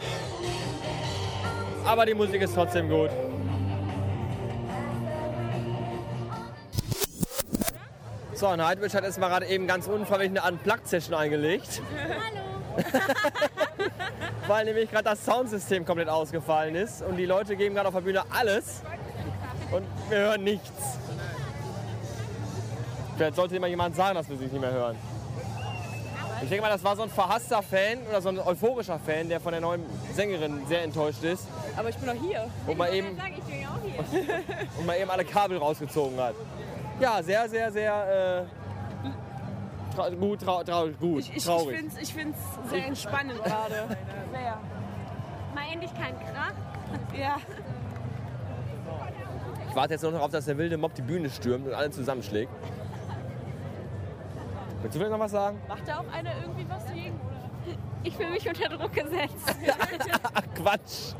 [1.85, 3.09] Aber die Musik ist trotzdem gut.
[8.33, 11.81] So, Nightwish hat jetzt mal gerade eben ganz unfreiwillig eine Unplugged-Session eingelegt.
[14.47, 18.01] weil nämlich gerade das Soundsystem komplett ausgefallen ist und die Leute geben gerade auf der
[18.01, 18.81] Bühne alles
[19.71, 20.97] und wir hören nichts.
[23.15, 24.95] Vielleicht sollte mal jemand sagen, dass wir sich nicht mehr hören.
[26.41, 29.39] Ich denke mal, das war so ein verhasster Fan oder so ein euphorischer Fan, der
[29.39, 32.47] von der neuen Sängerin sehr enttäuscht ist Aber ich bin doch hier.
[32.67, 34.35] und mal eben, Sag ich bin ja auch hier.
[34.77, 36.35] und mal eben alle Kabel rausgezogen hat.
[36.99, 38.45] Ja, sehr, sehr, sehr
[39.97, 41.75] Tra gut, trau trau gut, Ich, ich, ich traurig.
[41.75, 42.37] finde es ich find's
[42.69, 43.87] sehr entspannend gerade.
[44.31, 44.59] Sehr.
[45.55, 46.53] Mal endlich kein Krach.
[47.17, 47.37] Ja.
[49.67, 51.89] Ich warte jetzt nur noch darauf, dass der wilde Mob die Bühne stürmt und alle
[51.89, 52.51] zusammenschlägt.
[54.83, 55.59] Willst du vielleicht noch was sagen?
[55.67, 57.19] Macht da auch einer irgendwie was gegen?
[58.03, 59.55] Ich fühle mich unter Druck gesetzt.
[60.33, 61.15] Ach Quatsch.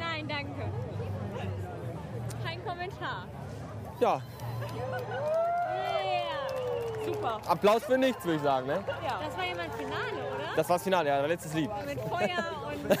[0.00, 0.68] Nein, danke.
[2.44, 3.28] Kein Kommentar.
[4.00, 4.20] Ja.
[7.04, 7.40] Super.
[7.46, 8.66] Applaus für nichts, würde ich sagen.
[8.66, 8.84] Ne?
[9.04, 9.20] Ja.
[9.24, 10.56] Das war ja mein Finale, oder?
[10.56, 11.70] Das war das Finale, ja, das letztes Lied.
[11.86, 12.98] Mit Feuer und, und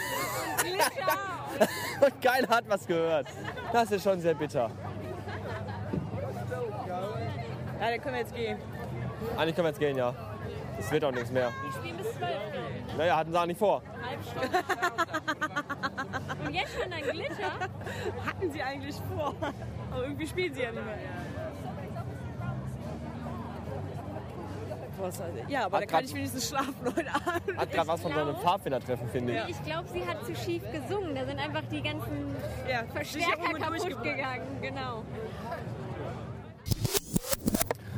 [0.58, 1.18] Glitscher.
[2.00, 3.28] Und keiner hat was gehört.
[3.72, 4.68] Das ist schon sehr bitter.
[7.80, 8.58] Ja, dann können wir jetzt gehen.
[9.36, 10.14] Eigentlich können wir jetzt gehen, ja.
[10.78, 11.52] Es wird auch nichts mehr.
[11.62, 12.96] Wir spielen bis 12 Uhr.
[12.96, 13.82] Naja, hatten sie auch nicht vor.
[14.04, 14.64] Halbe Stunde.
[16.46, 17.52] Und jetzt schon ein Glitscher?
[18.26, 19.34] Hatten sie eigentlich vor.
[19.92, 20.98] Aber irgendwie spielen sie ja nicht mehr.
[25.02, 27.58] Was, also, ja, aber Hat da kann ich wenigstens schlafen heute Abend.
[27.58, 29.56] Hat gerade was von so einem Pfadfindertreffen, finde ich.
[29.56, 31.14] Ich glaube, sie hat zu schief gesungen.
[31.16, 32.36] Da sind einfach die ganzen
[32.70, 34.46] Ja, Verstärker kaputt gegangen.
[34.60, 35.02] Genau.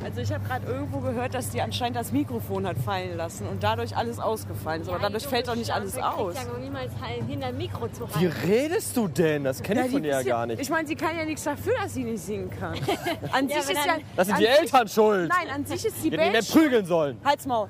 [0.05, 3.63] Also ich habe gerade irgendwo gehört, dass die anscheinend das Mikrofon hat fallen lassen und
[3.63, 4.89] dadurch alles ausgefallen ist.
[4.89, 6.35] Aber dadurch fällt doch nicht alles aus.
[6.35, 8.47] Ich niemals halt hinter dem Mikro zu Wie halten.
[8.47, 9.43] redest du denn?
[9.43, 10.61] Das kenne ich die von dir ja ja- gar nicht.
[10.61, 12.73] Ich meine, sie kann ja nichts dafür, dass sie nicht singen kann.
[13.31, 13.95] An Ja, sich ist ja.
[14.15, 15.27] Das sind an die sich- Eltern schuld.
[15.29, 16.51] Nein, an sich ist die Die hätten Band.
[16.51, 17.17] prügeln sollen.
[17.25, 17.67] Halt's Maul.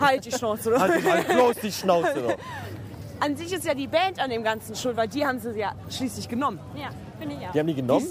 [0.00, 0.70] Halt die Schnauze.
[0.70, 0.80] oder?
[0.80, 2.34] Halt halt bloß die Schnauze doch.
[3.20, 5.72] An sich ist ja die Band an dem Ganzen schuld, weil die haben sie ja
[5.90, 6.58] schließlich genommen.
[6.76, 6.88] Ja,
[7.20, 7.52] finde ich auch.
[7.52, 8.06] Die haben die genommen?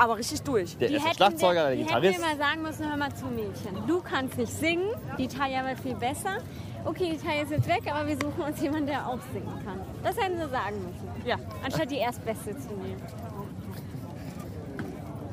[0.00, 0.78] Aber richtig durch.
[0.78, 2.14] Der Die ist der Schlagzeuger, der die Gitarrist.
[2.14, 3.86] hätten mir mal sagen müssen, hör mal zu Mädchen.
[3.86, 6.38] Du kannst nicht singen, die Talia war viel besser.
[6.86, 9.78] Okay, die Talia ist jetzt weg, aber wir suchen uns jemanden, der auch singen kann.
[10.02, 11.28] Das hätten sie sagen müssen.
[11.28, 11.36] Ja.
[11.62, 13.02] Anstatt die Erstbeste zu nehmen.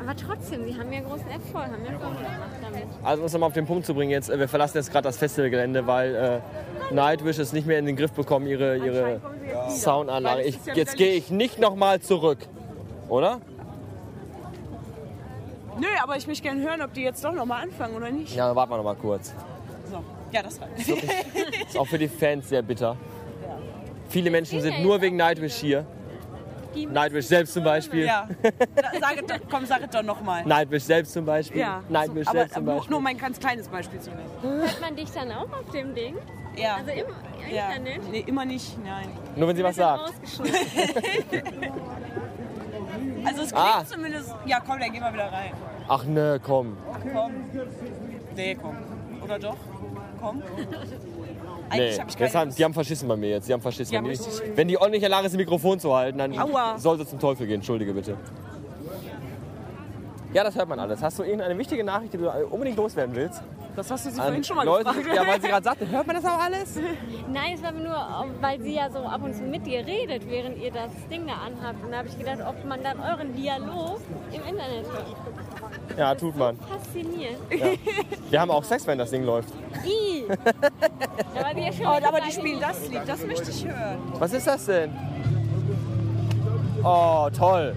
[0.01, 2.83] Aber trotzdem, sie haben ja großen Erfolg, haben ja Erfolg gemacht damit.
[3.03, 5.03] Also um es nochmal auf den Punkt zu bringen jetzt, äh, wir verlassen jetzt gerade
[5.03, 9.21] das Festivalgelände, weil äh, Nightwish es nicht mehr in den Griff bekommen, ihre, ihre
[9.69, 10.41] Soundanlage.
[10.43, 12.39] Ich, jetzt gehe ich nicht nochmal zurück.
[13.07, 13.39] Oder?
[15.79, 18.35] Nö, aber ich möchte gerne hören, ob die jetzt doch noch mal anfangen oder nicht.
[18.35, 19.33] Ja, dann warten wir noch mal kurz.
[19.91, 20.03] So.
[20.31, 20.89] Ja, das reicht.
[21.67, 22.97] Ist auch für die Fans sehr bitter.
[24.09, 25.85] Viele Menschen sind nur wegen Nightwish hier.
[26.75, 28.05] Die Nightwish selbst zum Beispiel.
[28.05, 28.27] Ja.
[28.41, 28.51] Da-
[28.99, 30.45] Sag es doch, komm, sag es doch noch mal.
[30.45, 31.61] Nightwish selbst zum Beispiel.
[31.61, 31.81] Ja.
[31.89, 32.91] Nightwish aber selbst zum nur, Beispiel.
[32.91, 34.29] nur mein ganz kleines Beispiel zu nehmen.
[34.41, 36.15] Hört man dich dann auch auf dem Ding?
[36.55, 36.75] Ja.
[36.75, 37.05] Also im
[37.53, 37.69] ja.
[37.69, 38.11] Internet?
[38.11, 39.09] Nee, immer nicht, nein.
[39.35, 40.13] Nur wenn sie was sagt.
[43.27, 43.83] Also es klingt Ah.
[43.85, 44.35] zumindest.
[44.45, 45.51] Ja, komm, dann geh mal wieder rein.
[45.87, 46.77] Ach ne, komm.
[47.13, 47.31] Komm.
[48.35, 48.77] Nee, komm.
[49.23, 49.57] Oder doch?
[50.21, 50.37] Komm.
[50.37, 50.63] Nee,
[51.69, 53.49] Eigentlich hab ich haben, die haben verschissen bei mir jetzt.
[53.49, 53.91] Die haben verschissen.
[53.91, 56.37] Die haben wenn, die, wenn die auch nicht in der Lage Mikrofon zu halten, dann
[56.39, 56.77] Aua.
[56.77, 57.55] soll sie zum Teufel gehen.
[57.55, 58.15] Entschuldige bitte.
[60.33, 61.01] Ja, das hört man alles.
[61.01, 63.41] Hast du irgendeine wichtige Nachricht, die du unbedingt loswerden willst?
[63.77, 65.15] Das hast du sie An vorhin schon mal Leute, gefragt.
[65.15, 66.79] Ja, weil sie gerade sagte, hört man das auch alles?
[67.31, 70.57] Nein, es war nur, weil sie ja so ab und zu mit dir redet, während
[70.57, 71.83] ihr das Ding da anhabt.
[71.85, 75.15] Und da habe ich gedacht, ob man dann euren Dialog im Internet hört.
[75.95, 76.57] Ja, tut man.
[76.57, 77.37] Faszinierend.
[77.51, 77.67] Ja.
[78.31, 79.49] Wir haben auch Sex, wenn das Ding läuft.
[79.85, 80.25] I.
[80.27, 83.99] Aber, die ja Oh, aber die spielen das Lied, das möchte ich hören.
[84.17, 84.91] Was ist das denn?
[86.83, 87.75] Oh, toll.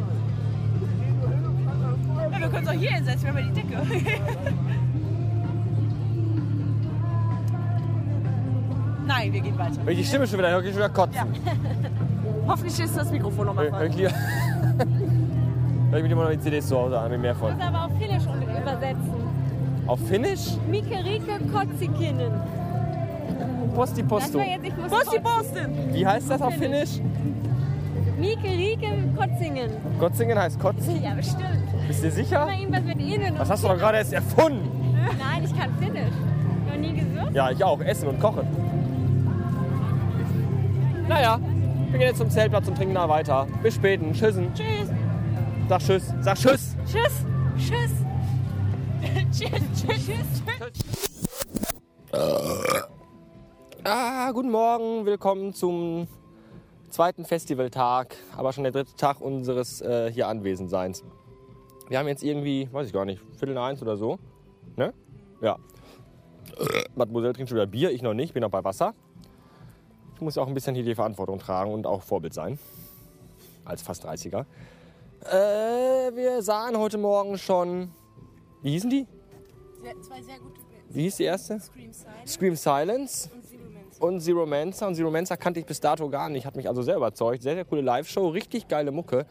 [2.32, 4.06] Ja, wir können es auch hier hinsetzen, wir haben ja die Decke.
[9.10, 9.72] Nein, wir gehen weiter.
[9.84, 11.20] Wenn ich die Stimme schon wieder höre, kann ich schon wieder kotzen.
[12.46, 14.10] Hoffentlich ist das Mikrofon nochmal ich lieber-
[15.90, 17.52] hör ich mir immer noch die CDs zu Hause an, mehr Ich von.
[17.54, 18.22] muss aber auf Finnisch
[18.62, 19.14] übersetzen.
[19.86, 20.40] Auf Finnisch?
[20.68, 22.32] Mikerike Kotzikinen.
[23.74, 24.38] Posti Das Posto.
[24.88, 25.18] Posti.
[25.18, 25.70] Boston!
[25.92, 27.00] Wie heißt das auf Finnisch?
[28.18, 29.70] Mikerike Kotzingen.
[29.98, 31.02] Kotzingen heißt Kotzen.
[31.02, 31.46] Ja, bestimmt.
[31.88, 32.48] Bist du sicher?
[32.48, 33.34] Irgendwas mit Ihnen.
[33.36, 34.68] Das hast du doch gerade erst erfunden.
[35.18, 36.14] Nein, ich kann Finnisch.
[36.68, 37.34] Noch nie gesucht.
[37.34, 37.80] Ja, ich auch.
[37.80, 38.46] Essen und kochen.
[41.10, 41.40] Naja,
[41.90, 43.48] wir gehen jetzt zum Zeltplatz und trinken da weiter.
[43.64, 44.12] Bis späten.
[44.12, 44.54] Tschüssen.
[44.54, 44.88] Tschüss.
[45.68, 46.14] Sag Tschüss.
[46.20, 46.76] Sag Tschüss.
[46.86, 47.26] Tschüss.
[47.58, 47.90] Tschüss.
[49.32, 49.50] tschüss.
[49.74, 50.06] Tschüss.
[50.06, 50.54] Tschüss.
[53.82, 55.04] Ah, guten Morgen.
[55.04, 56.06] Willkommen zum
[56.90, 61.02] zweiten Festivaltag, aber schon der dritte Tag unseres äh, hier Anwesendseins.
[61.88, 64.20] Wir haben jetzt irgendwie, weiß ich gar nicht, Viertel nach eins oder so.
[64.76, 64.94] Ne?
[65.42, 65.56] Ja.
[66.94, 68.94] Mademoiselle trinkt schon wieder Bier, ich noch nicht, bin noch bei Wasser.
[70.20, 72.58] Ich muss auch ein bisschen hier die Verantwortung tragen und auch Vorbild sein.
[73.64, 74.44] Als fast 30er.
[75.24, 77.90] Äh, wir sahen heute Morgen schon.
[78.60, 79.06] Wie hießen die?
[80.02, 80.84] Zwei sehr gute Bands.
[80.90, 81.58] Wie hieß die erste?
[81.58, 83.98] Scream Silence Scream Silence und Zero Man's.
[83.98, 84.86] und Zero Mancer.
[84.88, 86.44] Und Zero Mancer kannte ich bis dato gar nicht.
[86.44, 87.42] Hat mich also sehr überzeugt.
[87.42, 88.28] Sehr, sehr coole Live-Show.
[88.28, 89.24] Richtig geile Mucke.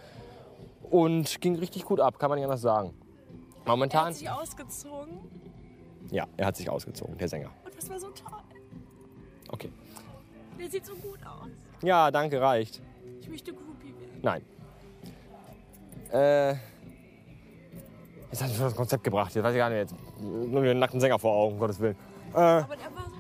[0.89, 2.95] Und ging richtig gut ab, kann man nicht anders sagen.
[3.63, 4.08] Er Momentan.
[4.08, 5.19] hat sich ausgezogen.
[6.10, 7.52] Ja, er hat sich ausgezogen, der Sänger.
[7.63, 8.39] Und das war so toll.
[9.49, 9.69] Okay.
[10.60, 11.50] Der sieht so gut aus.
[11.82, 12.82] Ja, danke, reicht.
[13.22, 14.19] Ich möchte Groupie werden.
[14.22, 14.41] Nein.
[16.12, 16.56] Äh.
[18.32, 19.34] Jetzt hat mich das Konzept gebracht.
[19.34, 19.80] Jetzt weiß ich gar nicht.
[19.80, 21.95] Jetzt nur den nackten Sänger vor Augen, um Gottes Willen.
[22.34, 23.19] Äh, Aber der war so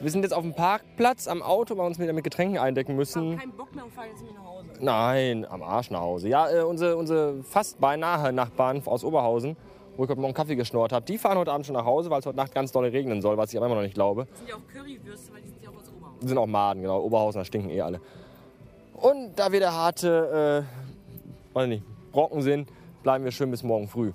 [0.00, 2.90] wir sind jetzt auf dem Parkplatz am Auto, weil wir uns wieder mit Getränken eindecken
[3.00, 3.38] Ich habe müssen.
[3.38, 4.68] keinen Bock mehr und fahre jetzt nicht nach Hause.
[4.80, 6.28] Nein, am Arsch nach Hause.
[6.28, 9.56] Ja, äh, unsere, unsere fast beinahe Nachbarn aus Oberhausen,
[9.96, 12.20] wo ich heute Morgen Kaffee geschnort habe, die fahren heute Abend schon nach Hause, weil
[12.20, 14.26] es heute Nacht ganz doll regnen soll, was ich aber immer noch nicht glaube.
[14.28, 16.20] Das sind ja auch Currywürste, weil die sind ja auch aus Oberhausen.
[16.20, 17.00] Die sind auch Maden, genau.
[17.02, 18.00] Oberhausener stinken eh alle.
[18.94, 20.64] Und da wir der harte,
[21.52, 22.68] äh, weiß nicht, Brocken sind,
[23.02, 24.12] bleiben wir schön bis morgen früh.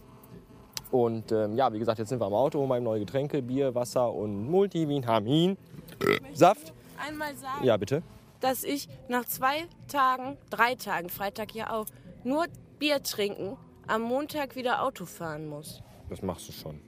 [0.92, 3.76] Und ähm, ja, wie gesagt, jetzt sind wir am Auto, holen eben neue Getränke, Bier,
[3.76, 5.58] Wasser und Multivitamin.
[6.34, 6.74] Saft?
[6.98, 8.02] Einmal sagen, Ja, bitte.
[8.40, 11.86] dass ich nach zwei Tagen, drei Tagen, Freitag ja auch,
[12.24, 12.46] nur
[12.80, 13.56] Bier trinken,
[13.90, 15.82] am Montag wieder Auto fahren muss.
[16.10, 16.80] Das machst du schon.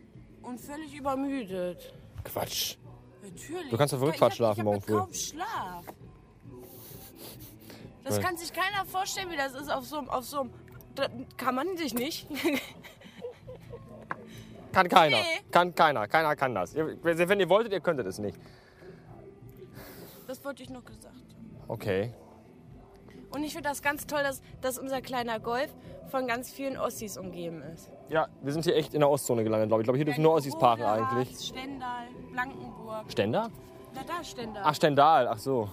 [0.42, 1.94] Und völlig übermüdet.
[2.24, 2.78] Quatsch.
[3.24, 3.70] Natürlich.
[3.70, 4.94] Du kannst auf Ich- Rückfahrt ich schlafen morgen ich früh.
[4.96, 5.84] hab kaum Schlaf.
[8.04, 10.10] Das kann sich keiner vorstellen, wie das ist auf so einem.
[10.10, 10.52] Auf so einem
[11.38, 12.28] kann man sich nicht.
[14.72, 15.18] Kann keiner.
[15.18, 15.42] Nee.
[15.52, 16.08] Kann keiner.
[16.08, 16.74] Keiner kann das.
[16.74, 18.40] Wenn ihr wolltet, ihr könntet es nicht.
[20.28, 21.14] Das wollte ich noch gesagt.
[21.68, 22.14] Okay.
[23.32, 25.70] Und ich finde das ganz toll, dass, dass unser kleiner Golf
[26.12, 27.90] von ganz vielen Ossis umgeben ist.
[28.10, 29.86] Ja, wir sind hier echt in der Ostzone gelandet, glaube ich.
[29.86, 31.38] Ich glaube, hier dürfen nur Ossis parken eigentlich.
[31.40, 33.06] Stendal, Blankenburg.
[33.10, 33.50] Stender?
[33.96, 34.64] Na da, Stendal.
[34.66, 35.28] Ach, Stendal.
[35.28, 35.70] Ach so.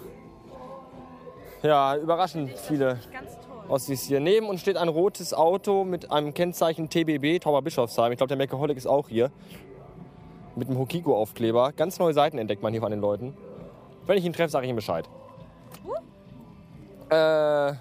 [1.62, 3.00] Ja, überraschend viele.
[3.68, 4.20] Ossis hier.
[4.20, 8.12] Neben uns steht ein rotes Auto mit einem Kennzeichen TBB, Tauber Bischofsheim.
[8.12, 9.30] Ich glaube, der Meckeholic ist auch hier.
[10.56, 11.72] Mit einem Hokiko-Aufkleber.
[11.72, 13.36] Ganz neue Seiten entdeckt man hier von den Leuten.
[14.06, 15.08] Wenn ich ihn treffe, sage ich ihm Bescheid.
[17.10, 17.74] Äh,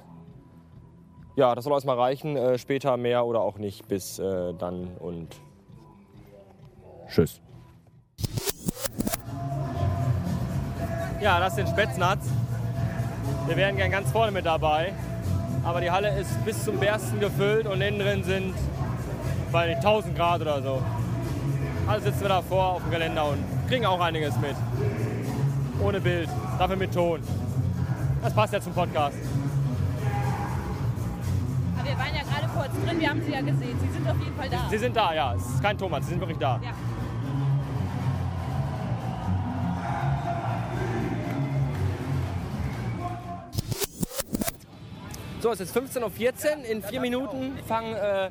[1.37, 2.35] ja, das soll erstmal reichen.
[2.35, 3.87] Äh, später mehr oder auch nicht.
[3.87, 5.35] Bis äh, dann und
[7.07, 7.39] tschüss.
[11.21, 12.27] Ja, das sind Spätznatz.
[13.45, 14.93] Wir wären gern ganz vorne mit dabei.
[15.63, 18.55] Aber die Halle ist bis zum Bersten gefüllt und innen drin sind
[19.51, 20.81] bei 1000 Grad oder so.
[21.87, 24.55] Also sitzen wir davor auf dem Geländer und kriegen auch einiges mit.
[25.83, 27.21] Ohne Bild, dafür mit Ton.
[28.23, 29.17] Das passt ja zum Podcast.
[31.87, 33.79] Wir waren ja gerade kurz drin, wir haben sie ja gesehen.
[33.79, 34.67] Sie sind auf jeden Fall da.
[34.69, 35.33] Sie sind da, ja.
[35.35, 36.59] Es ist kein Thomas, sie sind wirklich da.
[36.61, 36.73] Ja.
[45.39, 46.65] So, es ist 15.14 Uhr.
[46.65, 48.29] In vier Minuten fangen äh,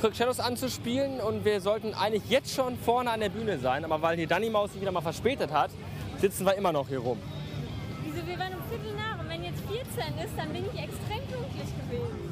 [0.00, 3.58] Quick Shadows an zu spielen und wir sollten eigentlich jetzt schon vorne an der Bühne
[3.58, 3.84] sein.
[3.84, 5.70] Aber weil hier Danny Maus sich wieder mal verspätet hat,
[6.18, 7.18] sitzen wir immer noch hier rum.
[8.04, 11.18] Wieso, wir waren um Viertel nach und wenn jetzt 14 ist, dann bin ich extrem
[11.26, 12.27] pünktlich gewesen.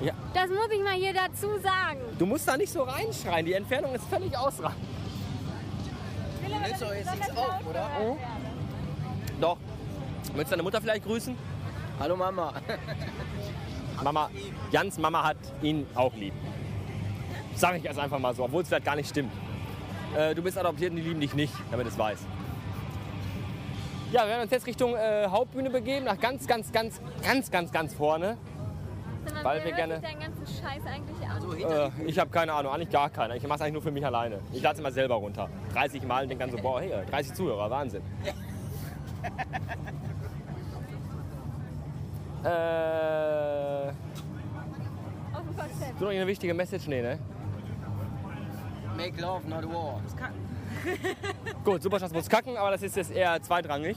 [0.00, 0.12] Ja.
[0.32, 2.00] Das muss ich mal hier dazu sagen.
[2.18, 4.84] Du musst da nicht so reinschreien, die Entfernung ist völlig ausreichend.
[6.70, 7.80] Dass doch es jetzt nichts auf, oder?
[7.80, 8.18] werde.
[9.40, 9.56] Doch.
[10.34, 11.36] Willst du deine Mutter vielleicht grüßen?
[11.98, 12.54] Hallo Mama.
[14.02, 14.30] Mama,
[14.70, 16.32] Jans Mama hat ihn auch lieb.
[17.54, 19.32] Sag ich jetzt einfach mal so, obwohl es vielleicht gar nicht stimmt.
[20.16, 22.20] Äh, du bist adoptiert und die lieben dich nicht, damit es weiß.
[24.12, 27.70] Ja, wir werden uns jetzt Richtung äh, Hauptbühne begeben, nach ganz, ganz, ganz, ganz, ganz,
[27.70, 28.38] ganz vorne.
[29.24, 31.32] Mal, Weil wir gerne- sich deinen ganzen Scheiß eigentlich an?
[31.32, 33.34] Also Äh, ich habe keine Ahnung, eigentlich gar keiner.
[33.36, 34.40] Ich mache es eigentlich nur für mich alleine.
[34.52, 35.48] Ich lade es immer selber runter.
[35.74, 38.02] 30 Mal und denke dann so, boah, hey, 30 Zuhörer, Wahnsinn.
[42.44, 43.92] äh,
[45.98, 46.86] so noch eine wichtige Message?
[46.88, 47.18] Nee, ne?
[48.96, 50.00] Make love, not war.
[51.64, 53.96] Gut, Superschatz muss kacken, aber das ist jetzt eher zweitrangig.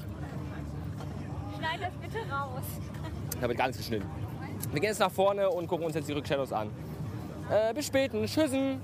[1.58, 2.64] Schneid das bitte raus.
[3.40, 4.10] Da wird gar nichts geschnitten.
[4.74, 6.70] Wir gehen jetzt nach vorne und gucken uns jetzt die Rückshadows an.
[7.50, 8.26] Äh, bis späten.
[8.26, 8.82] Tschüssen.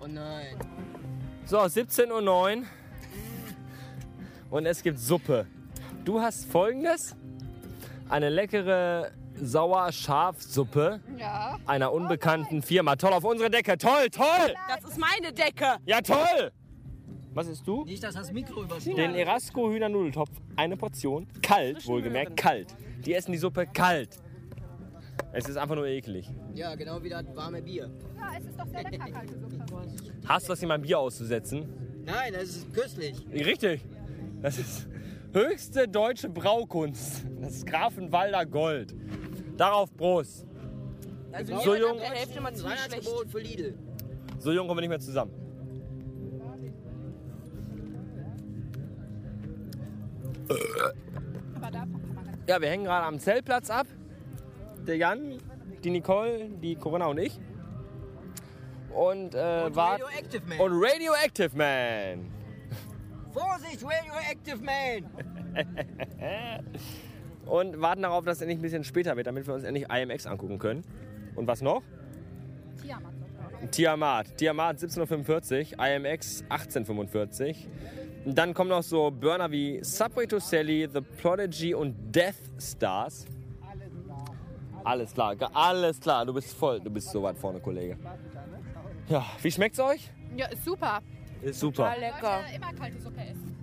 [0.00, 0.56] Oh nein.
[1.44, 2.64] So, 17.09 Uhr.
[4.50, 5.46] Und es gibt Suppe.
[6.04, 7.14] Du hast folgendes:
[8.08, 9.10] eine leckere
[9.40, 11.58] Sauer-Schafsuppe Ja.
[11.66, 12.96] einer unbekannten Firma.
[12.96, 13.76] Toll auf unsere Decke.
[13.76, 14.54] Toll, toll!
[14.68, 15.76] Das ist meine Decke.
[15.84, 16.52] Ja, toll!
[17.34, 17.84] Was isst du?
[17.84, 18.96] Nicht, dass das Mikro überschnitten.
[19.00, 20.30] Den Erasco Hühnernudeltopf.
[20.56, 21.26] Eine Portion.
[21.42, 22.74] Kalt, wohlgemerkt, kalt.
[23.06, 24.18] Die essen die Suppe kalt.
[25.32, 26.28] Es ist einfach nur eklig.
[26.54, 27.90] Ja, genau wie das warme Bier.
[28.16, 29.64] Ja, es ist doch sehr lecker, kalte Suppe.
[30.26, 31.66] Hast du was in meinem Bier auszusetzen?
[32.04, 33.16] Nein, das ist köstlich.
[33.32, 33.80] Richtig.
[34.42, 34.88] Das ist
[35.32, 37.24] höchste deutsche Braukunst.
[37.40, 38.94] Das ist Grafenwalder Gold.
[39.56, 40.46] Darauf Prost.
[41.32, 42.90] Also So jung- Hälfte mal zu schlecht.
[42.92, 43.74] Weihnachtsgebot für Lidl.
[44.38, 45.32] So jung kommen wir nicht mehr zusammen.
[52.46, 53.86] Ja, wir hängen gerade am Zeltplatz ab.
[54.86, 55.38] Der Jan
[55.84, 57.40] die Nicole, die Corinna und ich.
[58.92, 60.60] Und, äh, Und wart- Radioactive Man.
[60.60, 62.30] Und Radioactive Man.
[63.32, 65.10] Vorsicht, Radioactive Man!
[67.46, 70.26] Und warten darauf, dass es endlich ein bisschen später wird, damit wir uns endlich IMX
[70.26, 70.84] angucken können.
[71.34, 71.82] Und was noch?
[73.70, 74.36] Tiamat.
[74.36, 80.88] Tiamat 17.45 Uhr, IMX 18.45 Und dann kommen noch so Burner wie Subway to Sally,
[80.92, 83.26] The Prodigy und Death Stars.
[84.84, 86.26] Alles klar, alles klar.
[86.26, 87.96] Du bist voll, du bist so weit vorne, Kollege.
[89.08, 90.10] Ja, wie schmeckt's euch?
[90.36, 91.00] Ja, ist super.
[91.42, 91.94] Ist super.
[91.98, 92.40] lecker.
[92.54, 93.56] immer kalte Suppe essen.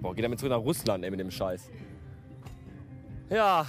[0.00, 1.70] Boah, geht damit zurück nach Russland, ey, mit dem Scheiß.
[3.28, 3.66] Ja.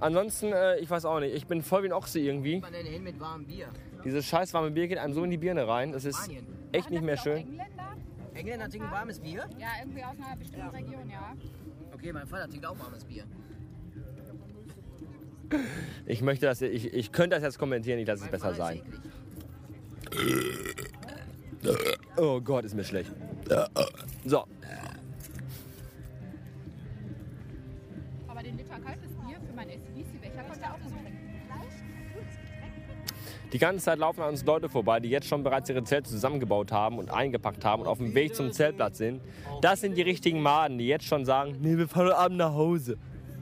[0.00, 1.34] Ansonsten, äh, ich weiß auch nicht.
[1.34, 2.60] Ich bin voll wie ein Ochse irgendwie.
[2.60, 3.68] Man denn hin mit warmem Bier?
[4.04, 5.92] Dieses scheiß warme Bier geht einem so in die Birne rein.
[5.92, 6.46] Das ist Spanien.
[6.72, 7.58] echt nicht mehr schön.
[8.34, 8.68] Engländer?
[8.68, 9.48] Trinken warmes Bier?
[9.58, 11.34] Ja, irgendwie aus einer bestimmten Region, ja.
[11.92, 13.24] Okay, mein Vater trinkt auch warmes Bier.
[16.06, 18.74] Ich möchte das, ich, ich könnte das jetzt kommentieren, ich lasse es Mein besser Vater
[18.74, 18.86] ist sein.
[18.86, 19.00] eklig.
[22.16, 23.12] Oh Gott, ist mir schlecht.
[24.24, 24.44] So,
[33.54, 36.72] die ganze Zeit laufen an uns Leute vorbei, die jetzt schon bereits ihre Zelte zusammengebaut
[36.72, 39.22] haben und eingepackt haben und auf dem Weg zum Zeltplatz sind.
[39.62, 42.52] Das sind die richtigen Maden, die jetzt schon sagen, nee, wir fahren heute Abend nach
[42.52, 42.98] Hause.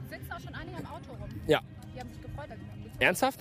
[0.07, 1.29] Sitzen auch schon einige am Auto rum.
[1.47, 1.61] Ja.
[1.95, 2.45] Die haben sich gefreut,
[2.99, 3.39] Ernsthaft?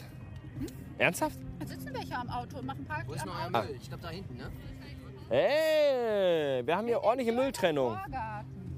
[0.96, 1.34] Ernsthaft?
[1.34, 1.46] sind.
[1.60, 3.66] Da sitzen welche am Auto und machen Party Wo ist am noch euer Auto.
[3.68, 3.76] Müll?
[3.78, 4.50] Ich glaube da hinten, ne?
[5.28, 7.98] Ey, wir haben hier ordentliche Mülltrennung.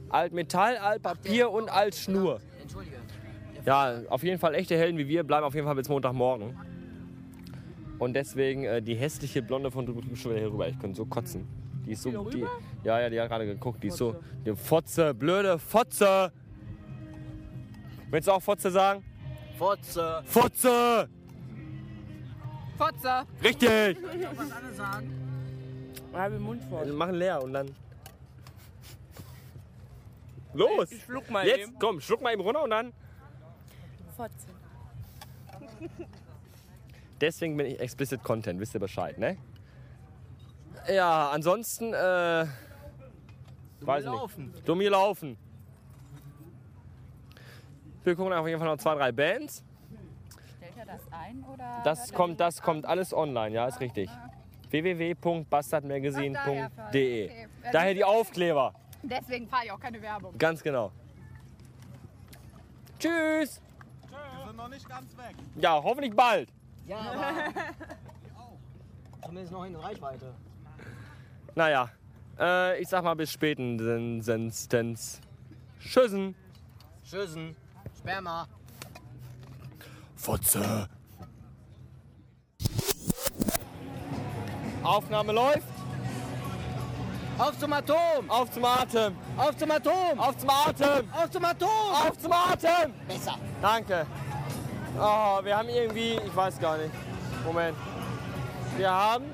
[0.09, 2.41] Altmetall, Altpapier und Altschnur.
[2.61, 2.97] Entschuldige.
[3.65, 6.57] Ja, auf jeden Fall echte Helden wie wir bleiben auf jeden Fall bis Montagmorgen.
[7.99, 10.69] Und deswegen äh, die hässliche Blonde von drüben schon wieder hier rüber.
[10.69, 11.47] Ich könnte so kotzen.
[11.87, 12.25] Die ist so.
[12.31, 12.45] Die,
[12.83, 13.83] ja, ja, die hat gerade geguckt.
[13.83, 14.17] Die ist so.
[14.45, 16.33] Die Fotze, blöde Fotze.
[18.11, 19.05] Willst du auch Fotze sagen?
[19.59, 20.23] Fotze.
[20.25, 21.09] Fotze!
[22.77, 23.25] Fotze.
[23.43, 23.99] Richtig!
[24.35, 25.13] Was alle sagen?
[26.13, 26.87] Halbe Mund voll.
[26.87, 27.71] Wir machen leer und dann.
[30.53, 30.91] Los!
[30.93, 31.79] Ich schluck mal Jetzt, eben.
[31.79, 32.93] komm, schluck mal eben runter und dann.
[34.17, 34.47] Fotze.
[37.25, 39.39] Deswegen bin ich Explicit Content, wisst ihr Bescheid, ne?
[40.93, 42.45] Ja, ansonsten, äh.
[43.81, 44.51] weiß laufen.
[44.51, 44.69] nicht.
[44.69, 45.39] Dumm hier laufen.
[48.03, 49.65] Wir gucken auf jeden Fall noch zwei, drei Bands.
[50.59, 51.81] Stellt er das ein oder?
[51.83, 54.11] Das kommt, das kommt alles online, ja, ist richtig.
[54.69, 57.49] www.bastardmagazine.de Okay.
[57.73, 58.75] Daher die Aufkleber.
[59.03, 60.37] Deswegen fahre ich auch keine Werbung.
[60.37, 60.93] Ganz genau.
[62.99, 63.63] Tschüss.
[64.11, 65.37] Wir sind noch nicht ganz weg.
[65.57, 66.51] Ja, hoffentlich bald.
[66.87, 67.35] Ja, aber.
[69.23, 70.35] Zumindest noch in Reichweite.
[71.55, 71.89] Naja,
[72.39, 75.21] äh, ich sag mal bis spätestens.
[75.81, 76.35] Tschüssen.
[77.03, 77.57] Tschüssen.
[77.99, 78.47] Sperma.
[80.17, 80.89] Fotze.
[84.83, 85.69] Aufnahme läuft.
[87.39, 88.29] Auf zum Atom!
[88.31, 89.17] Auf zum Atem.
[89.37, 90.19] Auf zum Atom!
[90.19, 91.13] Auf zum Atem.
[91.13, 91.69] Auf zum Atom!
[91.69, 92.93] Auf zum Atem.
[93.09, 93.37] Besser.
[93.61, 94.07] Danke.
[94.99, 96.93] Oh, wir haben irgendwie, ich weiß gar nicht.
[97.45, 97.77] Moment.
[98.77, 99.25] Wir haben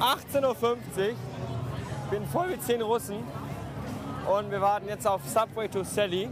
[0.00, 0.78] 18.50 Uhr.
[0.96, 3.18] Ich bin voll mit 10 Russen.
[4.26, 6.30] Und wir warten jetzt auf Subway to Sally.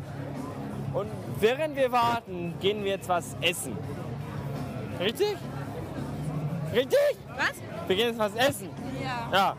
[0.94, 1.10] Und
[1.40, 3.76] während wir warten, gehen wir jetzt was essen.
[4.98, 5.36] Richtig?
[6.72, 6.98] Richtig?
[7.36, 7.52] Was?
[7.86, 8.70] Wir gehen jetzt was essen.
[9.02, 9.28] Ja.
[9.32, 9.56] Ja.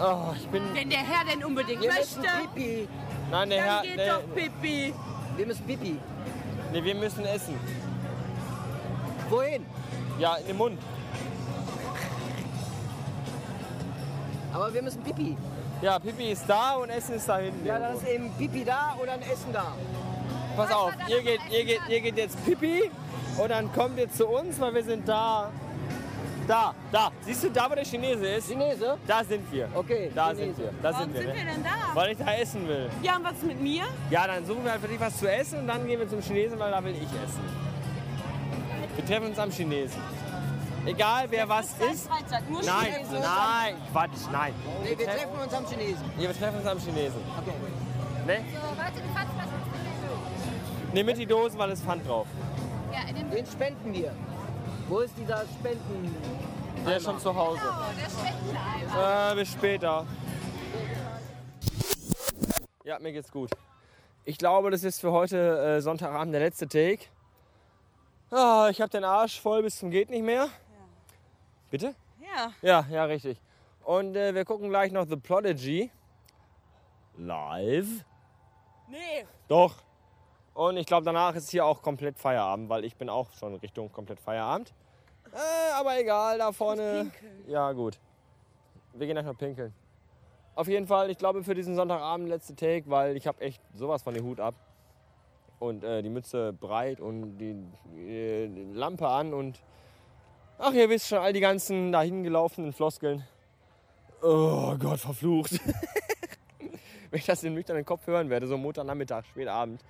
[0.00, 0.62] Oh, ich bin.
[0.74, 2.20] Wenn der Herr denn unbedingt Wir möchte,
[2.54, 2.88] Pipi.
[3.30, 3.82] Nein, der dann Herr.
[3.82, 4.94] geht Nee, doch Pipi.
[5.36, 5.98] Wir müssen Pipi.
[6.74, 7.58] Nee, wir müssen essen.
[9.30, 9.64] Wohin?
[10.18, 10.78] Ja, in den Mund.
[14.52, 15.36] Aber wir müssen Pipi.
[15.80, 17.66] Ja, Pipi ist da und Essen ist da hinten.
[17.66, 19.72] Ja, dann ist eben Pipi da und dann Essen da.
[20.56, 22.90] Pass auf, ihr geht, ihr, geht, ihr geht jetzt Pipi
[23.38, 25.50] und dann kommt ihr zu uns, weil wir sind da.
[26.46, 27.10] Da, da.
[27.22, 28.48] Siehst du da, wo der Chinese ist?
[28.48, 28.98] Chinese?
[29.06, 29.68] Da sind wir.
[29.74, 30.10] Okay.
[30.14, 30.44] Da Chinese.
[30.54, 30.70] sind wir.
[30.82, 31.20] Da Warum sind wir.
[31.22, 31.50] sind wir Ne?
[31.54, 31.70] denn da?
[31.94, 32.90] Weil ich da essen will.
[33.02, 33.84] Ja, und was ist mit mir?
[34.10, 36.20] Ja, dann suchen wir halt für dich was zu essen und dann gehen wir zum
[36.20, 37.40] Chinesen, weil da will ich essen.
[38.96, 40.00] Wir treffen uns am Chinesen.
[40.86, 42.06] Egal wer was ist.
[42.08, 43.20] Freizeit, nur Nein, Chinesen.
[43.20, 44.52] nein, Quatsch, nein.
[44.82, 46.04] Nee, wir treffen uns am Chinesen.
[46.18, 47.20] Ja, wir treffen uns am Chinesen.
[47.38, 47.54] Okay.
[48.26, 48.44] Ne?
[48.52, 52.26] So, warte, die Pfandflasche ist Nimm mit die Dosen, weil es Pfand drauf.
[52.92, 54.12] Ja, in dem Den spenden wir.
[54.94, 56.14] Wo ist dieser Spenden?
[56.86, 57.60] Der ist schon zu Hause.
[57.64, 59.32] Oh, der.
[59.32, 60.06] Äh, bis später.
[62.84, 63.50] Ja, mir geht's gut.
[64.24, 67.06] Ich glaube, das ist für heute äh, Sonntagabend der letzte Take.
[68.30, 70.46] Ah, ich habe den Arsch voll bis zum geht nicht mehr.
[71.72, 71.96] Bitte?
[72.20, 72.52] Ja.
[72.62, 73.42] Ja, ja, richtig.
[73.82, 75.90] Und äh, wir gucken gleich noch The Prodigy.
[77.16, 78.04] Live.
[78.86, 79.26] Nee.
[79.48, 79.74] Doch.
[80.54, 83.90] Und ich glaube, danach ist hier auch komplett Feierabend, weil ich bin auch schon Richtung
[83.90, 84.72] komplett Feierabend.
[85.34, 87.10] Äh, aber egal, da vorne.
[87.48, 87.98] Ja, gut.
[88.92, 89.74] Wir gehen gleich noch pinkeln.
[90.54, 94.04] Auf jeden Fall, ich glaube für diesen Sonntagabend letzte Take, weil ich habe echt sowas
[94.04, 94.54] von den Hut ab.
[95.58, 97.56] Und äh, die Mütze breit und die,
[97.96, 99.60] äh, Lampe an und
[100.58, 103.24] ach, ihr wisst schon, all die ganzen dahin gelaufenen Floskeln.
[104.22, 105.52] Oh Gott, verflucht.
[107.10, 109.84] Wenn ich das in nüchternen Kopf hören werde, so Montagnachmittag, spät Abend,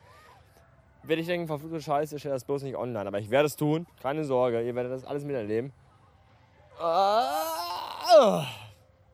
[1.07, 3.07] werde ich denken, verfluchte Scheiße, ich stelle das bloß nicht online.
[3.07, 5.73] Aber ich werde es tun, keine Sorge, ihr werdet das alles miterleben.
[6.81, 8.47] Ah,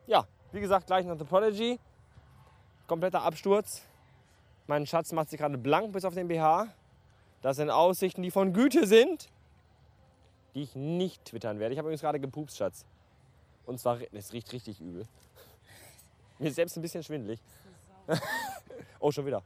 [0.07, 1.79] ja, wie gesagt, gleich noch Topology.
[2.87, 3.83] Kompletter Absturz.
[4.67, 6.67] Mein Schatz macht sich gerade blank bis auf den BH.
[7.41, 9.29] Das sind Aussichten, die von Güte sind,
[10.53, 11.73] die ich nicht twittern werde.
[11.73, 12.85] Ich habe übrigens gerade gepupst, Schatz.
[13.65, 15.05] Und zwar, es riecht richtig übel.
[16.39, 17.39] Mir ist selbst ein bisschen schwindelig.
[18.99, 19.43] oh, schon wieder.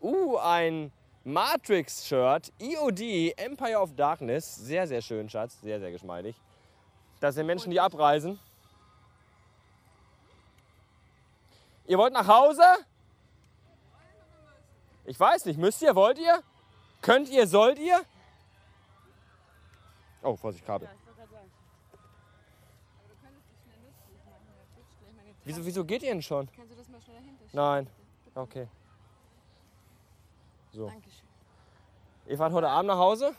[0.00, 0.92] Uh, ein
[1.24, 4.56] Matrix-Shirt, EOD, Empire of Darkness.
[4.56, 5.60] Sehr, sehr schön, Schatz.
[5.60, 6.36] Sehr, sehr geschmeidig.
[7.20, 8.38] Das sind Menschen, die abreisen.
[11.86, 12.62] Ihr wollt nach Hause?
[15.04, 15.58] Ich weiß nicht.
[15.58, 15.94] Müsst ihr?
[15.94, 16.42] Wollt ihr?
[17.00, 17.46] Könnt ihr?
[17.46, 18.00] Sollt ihr?
[20.22, 20.88] Oh, Vorsicht, Kabel.
[25.44, 26.46] Wieso, wieso geht ihr denn schon?
[26.54, 27.88] Kannst du das mal schnell dahinter Nein.
[28.34, 28.68] Okay.
[30.78, 30.86] So.
[30.86, 31.26] Dankeschön.
[32.26, 33.34] Ihr fahrt heute Abend nach Hause?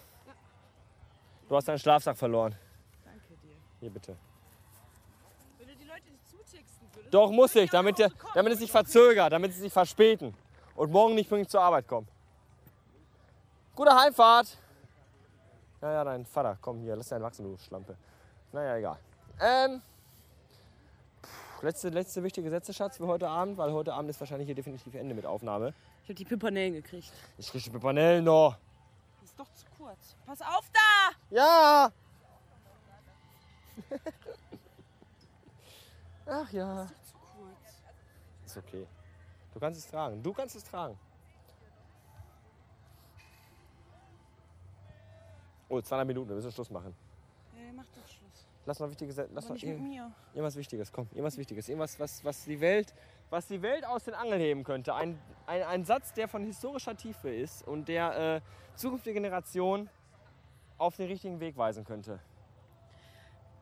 [1.48, 2.54] Du hast deinen Schlafsack verloren.
[3.06, 3.56] Danke dir.
[3.80, 4.18] Hier bitte.
[5.58, 7.14] Wenn du die Leute nicht zutexten würdest.
[7.14, 10.36] Doch, muss ich, damit, der, damit es sich verzögert, damit sie sich verspäten
[10.76, 12.10] und morgen nicht pünktlich zur Arbeit kommen.
[13.74, 14.58] Gute Heimfahrt!
[15.82, 17.96] Ja, ja, dein Vater, komm hier, lass deinen wachsen, du Schlampe.
[18.52, 19.00] Naja, egal.
[19.40, 19.82] Ähm,
[21.24, 24.56] pff, letzte, letzte wichtige Sätze, Schatz, für heute Abend, weil heute Abend ist wahrscheinlich hier
[24.56, 25.74] definitiv Ende mit Aufnahme.
[26.10, 27.14] Ich habe die Pimpernellen gekriegt.
[27.38, 28.58] Ich kriege Pipanellen noch.
[29.22, 30.16] Das ist doch zu kurz.
[30.26, 31.12] Pass auf da!
[31.30, 31.92] Ja!
[36.26, 36.76] Ach ja.
[36.82, 37.84] Das ist doch zu kurz.
[38.44, 38.88] Ist okay.
[39.54, 40.24] Du kannst es tragen.
[40.24, 40.98] Du kannst es tragen.
[45.68, 46.96] Oh, 200 Minuten, wir müssen Schluss machen.
[47.56, 48.48] Äh, mach doch Schluss.
[48.66, 50.12] Lass noch wichtige Lass Aber noch nicht mit irgend- mir.
[50.34, 51.70] irgendwas Wichtiges, komm, irgendwas Wichtiges.
[51.70, 52.96] Irgendwas, was, was, die Welt,
[53.30, 54.94] was die Welt aus den Angeln heben könnte.
[54.96, 58.42] Ein, ein, ein Satz, der von historischer Tiefe ist und der äh,
[58.76, 59.90] zukünftige Generationen
[60.78, 62.20] auf den richtigen Weg weisen könnte.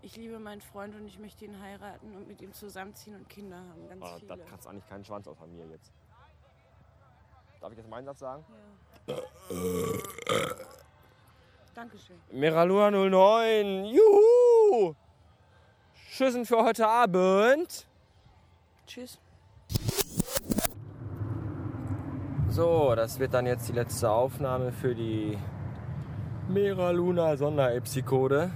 [0.02, 3.58] Ich liebe meinen Freund und ich möchte ihn heiraten und mit ihm zusammenziehen und Kinder
[3.58, 3.90] haben.
[3.90, 4.38] Ganz Oh, viele.
[4.38, 5.92] das kratzt eigentlich keinen Schwanz außer mir jetzt.
[7.60, 8.46] Darf ich jetzt meinen Satz sagen?
[11.74, 12.20] Dankeschön.
[12.32, 13.86] Meralua 09.
[13.86, 14.96] Juhu!
[16.10, 17.88] Schüssen für heute Abend.
[18.86, 19.20] Tschüss.
[22.58, 25.38] So, das wird dann jetzt die letzte Aufnahme für die
[26.50, 28.50] Meraluna Sonderepisode.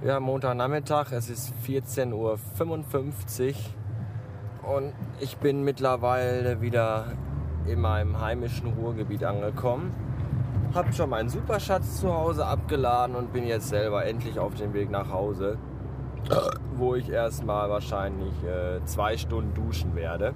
[0.00, 2.38] Wir haben Montagnachmittag, es ist 14.55 Uhr
[4.76, 7.06] und ich bin mittlerweile wieder
[7.66, 9.92] in meinem heimischen Ruhrgebiet angekommen.
[10.72, 14.88] Hab schon meinen Superschatz zu Hause abgeladen und bin jetzt selber endlich auf dem Weg
[14.88, 15.58] nach Hause,
[16.76, 20.32] wo ich erstmal wahrscheinlich äh, zwei Stunden duschen werde.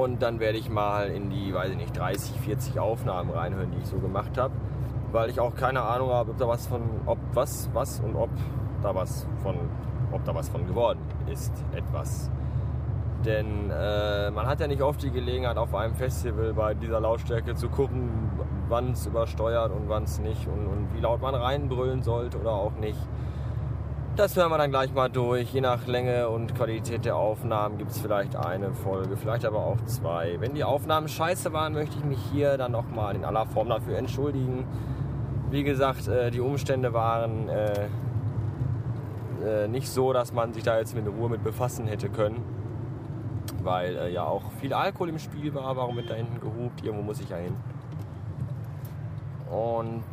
[0.00, 3.76] Und dann werde ich mal in die, weiß ich nicht, 30, 40 Aufnahmen reinhören, die
[3.82, 4.54] ich so gemacht habe.
[5.12, 8.30] Weil ich auch keine Ahnung habe, ob da was von, ob was, was und ob
[8.82, 9.56] da was von,
[10.10, 12.30] ob da was von geworden ist, etwas.
[13.26, 17.54] Denn äh, man hat ja nicht oft die Gelegenheit, auf einem Festival bei dieser Lautstärke
[17.54, 18.30] zu gucken,
[18.70, 22.52] wann es übersteuert und wann es nicht und, und wie laut man reinbrüllen sollte oder
[22.52, 22.98] auch nicht.
[24.20, 25.50] Das hören wir dann gleich mal durch.
[25.54, 29.80] Je nach Länge und Qualität der Aufnahmen gibt es vielleicht eine Folge, vielleicht aber auch
[29.86, 30.36] zwei.
[30.40, 33.96] Wenn die Aufnahmen scheiße waren, möchte ich mich hier dann nochmal in aller Form dafür
[33.96, 34.66] entschuldigen.
[35.50, 37.86] Wie gesagt, äh, die Umstände waren äh,
[39.42, 42.44] äh, nicht so, dass man sich da jetzt mit Ruhe mit befassen hätte können.
[43.62, 45.76] Weil ja auch viel Alkohol im Spiel war.
[45.76, 46.84] Warum wird da hinten gehupt?
[46.84, 47.56] Irgendwo muss ich ja hin.
[49.50, 50.04] Und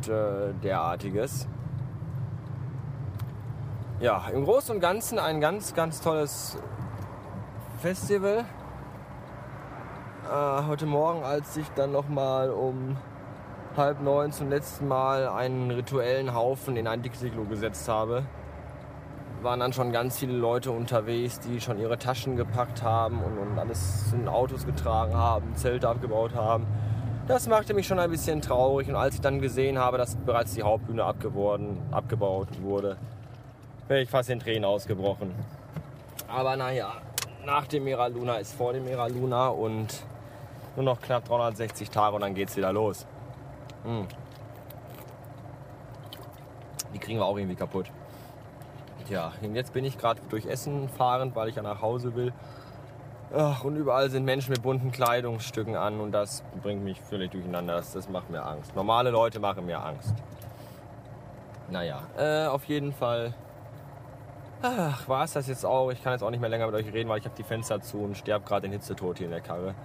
[0.64, 1.46] derartiges.
[4.00, 6.56] Ja, im Großen und Ganzen ein ganz, ganz tolles
[7.82, 8.44] Festival.
[10.24, 12.96] Äh, heute Morgen, als ich dann nochmal um
[13.76, 18.22] halb neun zum letzten Mal einen rituellen Haufen in ein Dixiglo gesetzt habe,
[19.42, 23.58] waren dann schon ganz viele Leute unterwegs, die schon ihre Taschen gepackt haben und, und
[23.58, 26.68] alles in Autos getragen haben, Zelte abgebaut haben.
[27.26, 30.54] Das machte mich schon ein bisschen traurig und als ich dann gesehen habe, dass bereits
[30.54, 32.96] die Hauptbühne abgebaut wurde,
[33.88, 35.34] wäre ich fast in Tränen ausgebrochen.
[36.28, 36.92] Aber naja,
[37.44, 40.04] nach dem Mera Luna ist vor dem Mera Luna und
[40.76, 43.04] Nur noch knapp 360 Tage und dann geht's wieder los.
[43.82, 44.06] Hm.
[46.94, 47.90] Die kriegen wir auch irgendwie kaputt.
[49.08, 52.32] Tja, und jetzt bin ich gerade durch Essen fahrend, weil ich ja nach Hause will.
[53.34, 57.74] Ach, und überall sind Menschen mit bunten Kleidungsstücken an und das bringt mich völlig durcheinander.
[57.74, 58.76] Das, das macht mir Angst.
[58.76, 60.14] Normale Leute machen mir Angst.
[61.70, 63.34] Naja, äh, auf jeden Fall.
[64.60, 65.90] Ach, war es das jetzt auch?
[65.90, 67.80] Ich kann jetzt auch nicht mehr länger mit euch reden, weil ich habe die Fenster
[67.80, 69.76] zu und sterbe gerade den Hitzetod hier in der Karre.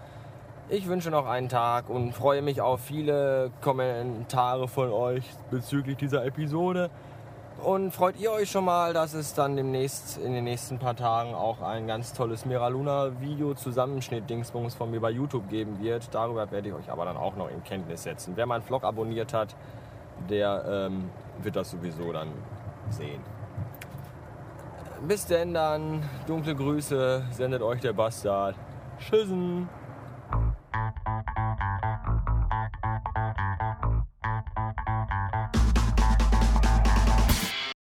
[0.68, 6.26] Ich wünsche noch einen Tag und freue mich auf viele Kommentare von euch bezüglich dieser
[6.26, 6.90] Episode.
[7.64, 11.36] Und freut ihr euch schon mal, dass es dann demnächst in den nächsten paar Tagen
[11.36, 16.16] auch ein ganz tolles Miraluna-Video-Zusammenschnitt-Dingsbums von mir bei YouTube geben wird.
[16.16, 18.34] Darüber werde ich euch aber dann auch noch in Kenntnis setzen.
[18.36, 19.56] Wer meinen Vlog abonniert hat,
[20.30, 21.12] der ähm,
[21.44, 22.30] wird das sowieso dann
[22.90, 23.22] sehen
[25.08, 26.04] bis denn dann.
[26.28, 28.56] Dunkle Grüße sendet euch der Bastard.
[29.00, 29.68] Tschüssen.